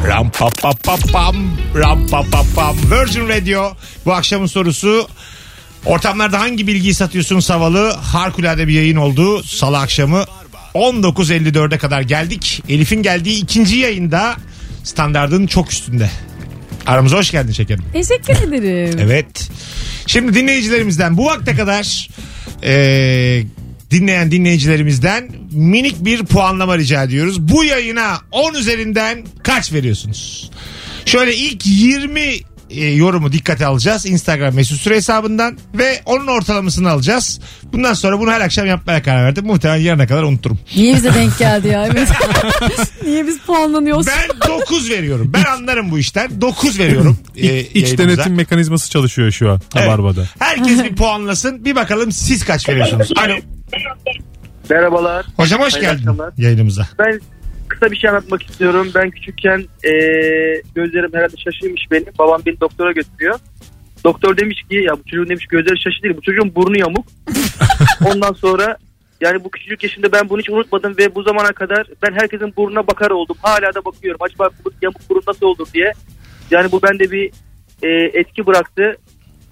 Ram 0.08 0.30
pa 0.30 0.48
pa 0.48 0.70
pa 0.70 0.96
pam 1.12 1.36
ram 1.76 2.06
pa 2.06 2.22
pa 2.22 2.42
pam 2.56 2.76
Virgin 2.90 3.28
Radio 3.28 3.72
bu 4.04 4.12
akşamın 4.12 4.46
sorusu 4.46 5.08
ortamlarda 5.84 6.40
hangi 6.40 6.66
bilgiyi 6.66 6.94
satıyorsunuz 6.94 7.50
havalı 7.50 7.90
harikulade 7.90 8.68
bir 8.68 8.72
yayın 8.72 8.96
oldu 8.96 9.42
salı 9.42 9.78
akşamı 9.78 10.24
19.54'e 10.74 11.78
kadar 11.78 12.00
geldik 12.00 12.62
Elif'in 12.68 13.02
geldiği 13.02 13.42
ikinci 13.42 13.76
yayında 13.76 14.36
standardın 14.84 15.46
çok 15.46 15.72
üstünde 15.72 16.10
aramıza 16.86 17.16
hoş 17.16 17.30
geldin 17.30 17.52
şekerim 17.52 17.84
Teşekkür 17.92 18.52
ederim. 18.52 18.98
Evet. 19.02 19.50
Şimdi 20.06 20.34
dinleyicilerimizden 20.34 21.16
bu 21.16 21.26
vakte 21.26 21.56
kadar 21.56 22.08
e, 22.62 23.42
dinleyen 24.00 24.30
dinleyicilerimizden 24.30 25.28
minik 25.52 26.04
bir 26.04 26.24
puanlama 26.24 26.78
rica 26.78 27.02
ediyoruz. 27.02 27.48
Bu 27.48 27.64
yayına 27.64 28.20
10 28.30 28.54
üzerinden 28.54 29.26
kaç 29.42 29.72
veriyorsunuz? 29.72 30.50
Şöyle 31.04 31.36
ilk 31.36 31.66
20 31.66 32.20
e, 32.70 32.84
yorumu 32.86 33.32
dikkate 33.32 33.66
alacağız. 33.66 34.06
Instagram 34.06 34.54
mesut 34.54 34.80
süre 34.80 34.94
hesabından 34.96 35.58
ve 35.74 36.00
onun 36.06 36.26
ortalamasını 36.26 36.90
alacağız. 36.90 37.40
Bundan 37.72 37.94
sonra 37.94 38.18
bunu 38.20 38.30
her 38.30 38.40
akşam 38.40 38.66
yapmaya 38.66 39.02
karar 39.02 39.24
verdim. 39.24 39.46
Muhtemelen 39.46 39.80
yarına 39.80 40.06
kadar 40.06 40.22
unuturum. 40.22 40.58
Niye 40.76 40.94
bize 40.94 41.14
denk 41.14 41.38
geldi 41.38 41.68
ya? 41.68 41.86
Evet. 41.86 42.08
Niye 43.04 43.26
biz 43.26 43.38
puanlanıyoruz? 43.38 44.06
Ben 44.06 44.48
9 44.48 44.90
veriyorum. 44.90 45.32
Ben 45.34 45.44
anlarım 45.44 45.90
bu 45.90 45.98
işten. 45.98 46.40
9 46.40 46.78
veriyorum. 46.78 47.18
e, 47.36 47.60
İç, 47.60 47.66
iç 47.74 47.74
yayınımıza. 47.84 47.98
denetim 48.16 48.34
mekanizması 48.34 48.90
çalışıyor 48.90 49.30
şu 49.30 49.50
an 49.50 49.60
Evet. 49.76 49.86
Rabarba'da. 49.88 50.24
Herkes 50.38 50.84
bir 50.84 50.96
puanlasın. 50.96 51.64
Bir 51.64 51.74
bakalım 51.76 52.12
siz 52.12 52.44
kaç 52.44 52.68
veriyorsunuz? 52.68 53.12
Alo. 53.16 53.34
Merhabalar. 54.70 55.26
Hocam 55.36 55.60
hoş 55.60 55.74
Hayırlı 55.74 55.90
geldin 55.90 55.98
akşamlar. 56.08 56.32
yayınımıza. 56.38 56.88
Ben 56.98 57.20
kısa 57.68 57.90
bir 57.90 57.96
şey 57.96 58.10
anlatmak 58.10 58.42
istiyorum. 58.42 58.90
Ben 58.94 59.10
küçükken 59.10 59.64
eee, 59.84 60.62
gözlerim 60.74 61.10
herhalde 61.14 61.36
şaşırmış 61.36 61.82
benim. 61.90 62.06
Babam 62.18 62.42
beni 62.46 62.60
doktora 62.60 62.92
götürüyor. 62.92 63.38
Doktor 64.04 64.36
demiş 64.36 64.62
ki 64.70 64.76
ya 64.76 64.92
bu 64.98 65.02
çocuğun 65.10 65.28
demiş 65.28 65.46
gözleri 65.46 65.80
şaşı 65.82 66.02
değil. 66.02 66.16
Bu 66.16 66.22
çocuğun 66.22 66.54
burnu 66.54 66.78
yamuk. 66.78 67.06
Ondan 68.14 68.32
sonra 68.32 68.76
yani 69.20 69.44
bu 69.44 69.50
küçücük 69.50 69.82
yaşında 69.82 70.12
ben 70.12 70.28
bunu 70.28 70.40
hiç 70.40 70.50
unutmadım 70.50 70.94
ve 70.98 71.14
bu 71.14 71.22
zamana 71.22 71.52
kadar 71.52 71.86
ben 72.02 72.12
herkesin 72.12 72.56
burnuna 72.56 72.86
bakar 72.86 73.10
oldum. 73.10 73.36
Hala 73.42 73.74
da 73.74 73.84
bakıyorum. 73.84 74.20
Acaba 74.22 74.50
bu 74.64 74.70
yamuk 74.82 75.10
burun 75.10 75.22
nasıl 75.26 75.46
olur 75.46 75.66
diye. 75.74 75.92
Yani 76.50 76.72
bu 76.72 76.82
bende 76.82 77.10
bir 77.10 77.30
eee, 77.82 78.10
etki 78.14 78.46
bıraktı. 78.46 78.96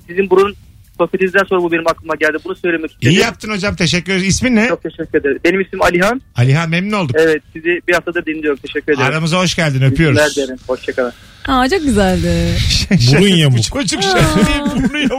Sizin 0.07 0.31
burun 0.31 0.55
sohbetinizden 0.99 1.45
sonra 1.49 1.63
bu 1.63 1.73
benim 1.73 1.87
aklıma 1.87 2.15
geldi. 2.15 2.39
Bunu 2.45 2.57
söylemek 2.57 2.91
istedim. 2.91 3.11
İyi 3.11 3.21
yaptın 3.21 3.51
hocam 3.51 3.77
teşekkür 3.77 4.13
ederiz. 4.13 4.27
İsmin 4.27 4.57
ne? 4.57 4.69
Çok 4.69 4.83
teşekkür 4.83 5.21
ederim. 5.21 5.39
Benim 5.45 5.61
ismim 5.61 5.83
Alihan. 5.83 6.23
Alihan 6.37 6.71
memnun 6.71 6.93
olduk. 6.97 7.17
Evet 7.19 7.43
sizi 7.53 7.81
bir 7.89 7.95
haftadır 7.95 8.27
dinliyorum. 8.27 8.59
Teşekkür 8.67 8.93
ederim. 8.93 9.07
Aramıza 9.07 9.39
hoş 9.39 9.57
geldin 9.57 9.83
öpüyoruz. 9.83 10.19
Teşekkür 10.19 10.43
ederim. 10.43 10.59
Hoşçakalın. 10.67 11.13
Aa, 11.49 11.69
çok 11.69 11.83
güzeldi. 11.83 12.57
Burun 12.91 13.29
yamuk. 13.29 13.59
Bu 13.59 13.87
çocuk 13.87 14.03
değil 14.03 14.61
burnu. 14.77 15.19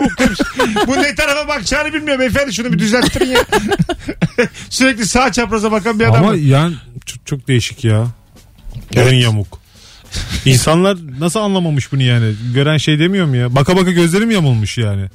Bu 0.88 1.02
ne 1.02 1.16
tarafa 1.16 1.48
bakacağını 1.48 1.94
bilmiyor 1.94 2.20
beyefendi 2.20 2.54
şunu 2.54 2.74
bir 2.74 2.80
düzelttirin 2.80 3.26
ya. 3.26 3.40
Sürekli 4.70 5.06
sağ 5.06 5.32
çapraza 5.32 5.72
bakan 5.72 6.00
bir 6.00 6.06
adam. 6.06 6.16
Ama 6.16 6.28
var. 6.28 6.36
yani 6.36 6.76
çok, 7.06 7.26
çok 7.26 7.48
değişik 7.48 7.84
ya. 7.86 8.08
Burun 8.96 9.02
Evet. 9.04 9.24
yamuk. 9.24 9.60
İnsanlar 10.46 10.98
nasıl 11.20 11.40
anlamamış 11.40 11.92
bunu 11.92 12.02
yani? 12.04 12.34
Gören 12.54 12.78
şey 12.78 13.00
demiyor 13.00 13.26
mu 13.26 13.36
ya? 13.36 13.56
Baka 13.56 13.78
baka 13.78 13.92
gözlerim 13.92 14.32
yamulmuş 14.32 14.78
yani. 14.78 15.06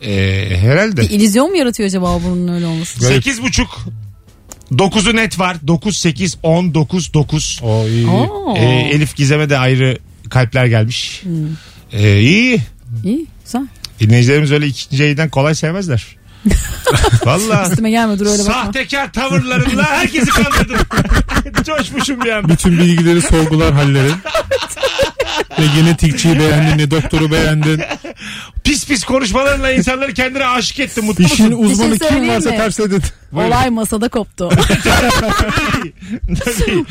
Ee, 0.00 0.48
herhalde. 0.60 1.00
Bir 1.00 1.10
illüzyon 1.10 1.50
mu 1.50 1.56
yaratıyor 1.56 1.86
acaba 1.86 2.22
bunun 2.24 2.54
öyle 2.54 2.66
olması? 2.66 3.00
Garip. 3.00 3.14
Sekiz 3.14 3.42
buçuk. 3.42 3.78
9'u 4.72 5.16
net 5.16 5.38
var. 5.38 5.56
9, 5.66 5.96
8, 5.96 6.38
10, 6.42 6.74
9, 6.74 7.14
9. 7.14 7.60
O 7.62 7.86
iyi. 7.88 8.06
Oo. 8.06 8.54
Ee, 8.56 8.90
Elif 8.92 9.16
Gizem'e 9.16 9.50
de 9.50 9.58
ayrı 9.58 9.98
kalpler 10.30 10.66
gelmiş. 10.66 11.22
Ee, 11.92 12.20
iyi. 12.20 12.60
İyi 13.04 13.26
güzel. 13.44 13.66
Dinleyicilerimiz 14.00 14.52
öyle 14.52 14.66
ikinci 14.66 15.02
yayından 15.02 15.28
kolay 15.28 15.54
sevmezler. 15.54 16.06
Valla. 17.24 17.68
Üstüme 17.70 17.90
gelme 17.90 18.18
dur 18.18 18.26
öyle 18.26 18.38
bakma. 18.38 18.52
Sahtekar 18.52 19.12
tavırlarınla 19.12 19.84
herkesi 19.84 20.30
kandırdın. 20.30 20.78
Coşmuşum 21.64 22.20
bir 22.20 22.30
anda. 22.30 22.48
Bütün 22.48 22.78
bilgileri 22.78 23.22
sorgular 23.22 23.72
hallerin. 23.72 24.14
ne 25.58 25.66
genetikçiyi 25.80 26.38
beğendin 26.38 26.78
ne 26.78 26.90
doktoru 26.90 27.32
beğendin. 27.32 27.82
Pis 28.64 28.86
pis 28.86 29.04
konuşmalarınla 29.04 29.72
insanları 29.72 30.14
kendine 30.14 30.46
aşık 30.46 30.80
ettin. 30.80 31.04
Mutlu 31.04 31.24
İşin 31.24 31.46
musun? 31.46 31.64
uzmanı 31.64 31.92
Bir 31.92 31.98
şey 31.98 32.08
kim 32.08 32.16
söyleyeyim 32.16 32.34
varsa 32.34 32.50
mi? 32.50 32.56
ters 32.56 32.80
edin. 32.80 33.02
Olay 33.32 33.70
masada 33.70 34.08
koptu. 34.08 34.50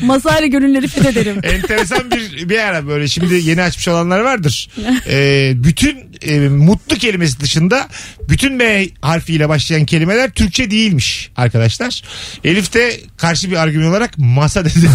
Masayla 0.00 0.46
gönülleri 0.46 0.88
fethederim. 0.88 1.38
Enteresan 1.42 2.10
bir 2.10 2.48
bir 2.48 2.58
ara 2.58 2.86
böyle 2.86 3.08
şimdi 3.08 3.34
yeni 3.34 3.62
açmış 3.62 3.88
olanlar 3.88 4.20
vardır. 4.20 4.68
Ee, 5.10 5.52
bütün 5.54 5.98
e, 6.22 6.48
mutlu 6.48 6.96
kelimesi 6.96 7.40
dışında 7.40 7.88
bütün 8.28 8.54
M 8.54 8.86
harfiyle 9.02 9.48
başlayan 9.48 9.84
kelimeler 9.84 10.30
Türkçe 10.30 10.70
değilmiş 10.70 11.30
arkadaşlar. 11.36 12.02
Elif 12.44 12.74
de 12.74 13.00
karşı 13.16 13.50
bir 13.50 13.56
argüman 13.56 13.88
olarak 13.90 14.18
masa 14.18 14.64
dedi. 14.64 14.88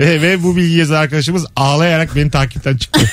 Ve, 0.00 0.22
ve 0.22 0.42
bu 0.42 0.56
bilgiyi 0.56 0.78
yazan 0.78 0.94
arkadaşımız 0.94 1.46
ağlayarak 1.56 2.16
beni 2.16 2.30
takipten 2.30 2.76
çıktı. 2.76 3.00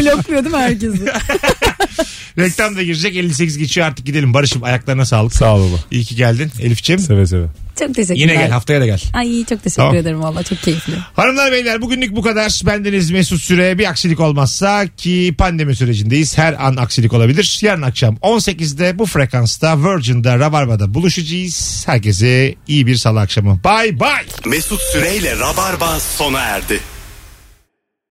Blokluyor 0.00 0.44
değil 0.44 0.54
mi 0.54 0.60
herkesi? 0.60 1.04
Reklam 2.38 2.76
da 2.76 2.82
girecek 2.82 3.16
58 3.16 3.58
geçiyor 3.58 3.86
artık 3.86 4.06
gidelim. 4.06 4.34
Barış'ım 4.34 4.64
ayaklarına 4.64 5.06
sağlık. 5.06 5.34
Sağ 5.34 5.56
ol 5.56 5.70
baba. 5.70 5.80
İyi 5.90 6.04
ki 6.04 6.16
geldin 6.16 6.50
Elif'ciğim. 6.60 7.00
Seve 7.00 7.26
seve. 7.26 7.46
Çok 7.78 7.94
teşekkürler. 7.94 8.20
Yine 8.20 8.34
gel 8.34 8.50
haftaya 8.50 8.80
da 8.80 8.86
gel. 8.86 9.00
Ay 9.12 9.44
çok 9.44 9.62
teşekkür 9.62 9.76
Tamam. 9.76 9.96
ederim 9.96 10.22
valla 10.22 10.42
çok 10.42 10.62
keyifli. 10.62 10.94
Hanımlar 11.16 11.52
beyler 11.52 11.82
bugünlük 11.82 12.16
bu 12.16 12.22
kadar. 12.22 12.60
Bendeniz 12.66 13.10
Mesut 13.10 13.40
Süre 13.42 13.78
bir 13.78 13.86
aksilik 13.88 14.20
olmazsa 14.20 14.86
ki 14.96 15.34
pandemi 15.38 15.76
sürecindeyiz. 15.76 16.38
Her 16.38 16.66
an 16.66 16.76
aksilik 16.76 17.12
olabilir. 17.12 17.58
Yarın 17.62 17.82
akşam 17.82 18.14
18'de 18.14 18.98
bu 18.98 19.06
frekansta 19.06 19.78
Virgin'da 19.84 20.38
Rabarba'da 20.38 20.94
buluşacağız. 20.94 21.82
Herkese 21.86 22.54
iyi 22.68 22.86
bir 22.86 22.96
salı 22.96 23.20
akşamı. 23.20 23.60
Bye 23.64 24.00
bye. 24.00 24.50
Mesut 24.50 24.80
Süreyle 24.80 25.38
Rabarba 25.38 26.00
sona 26.00 26.40
erdi. 26.40 26.80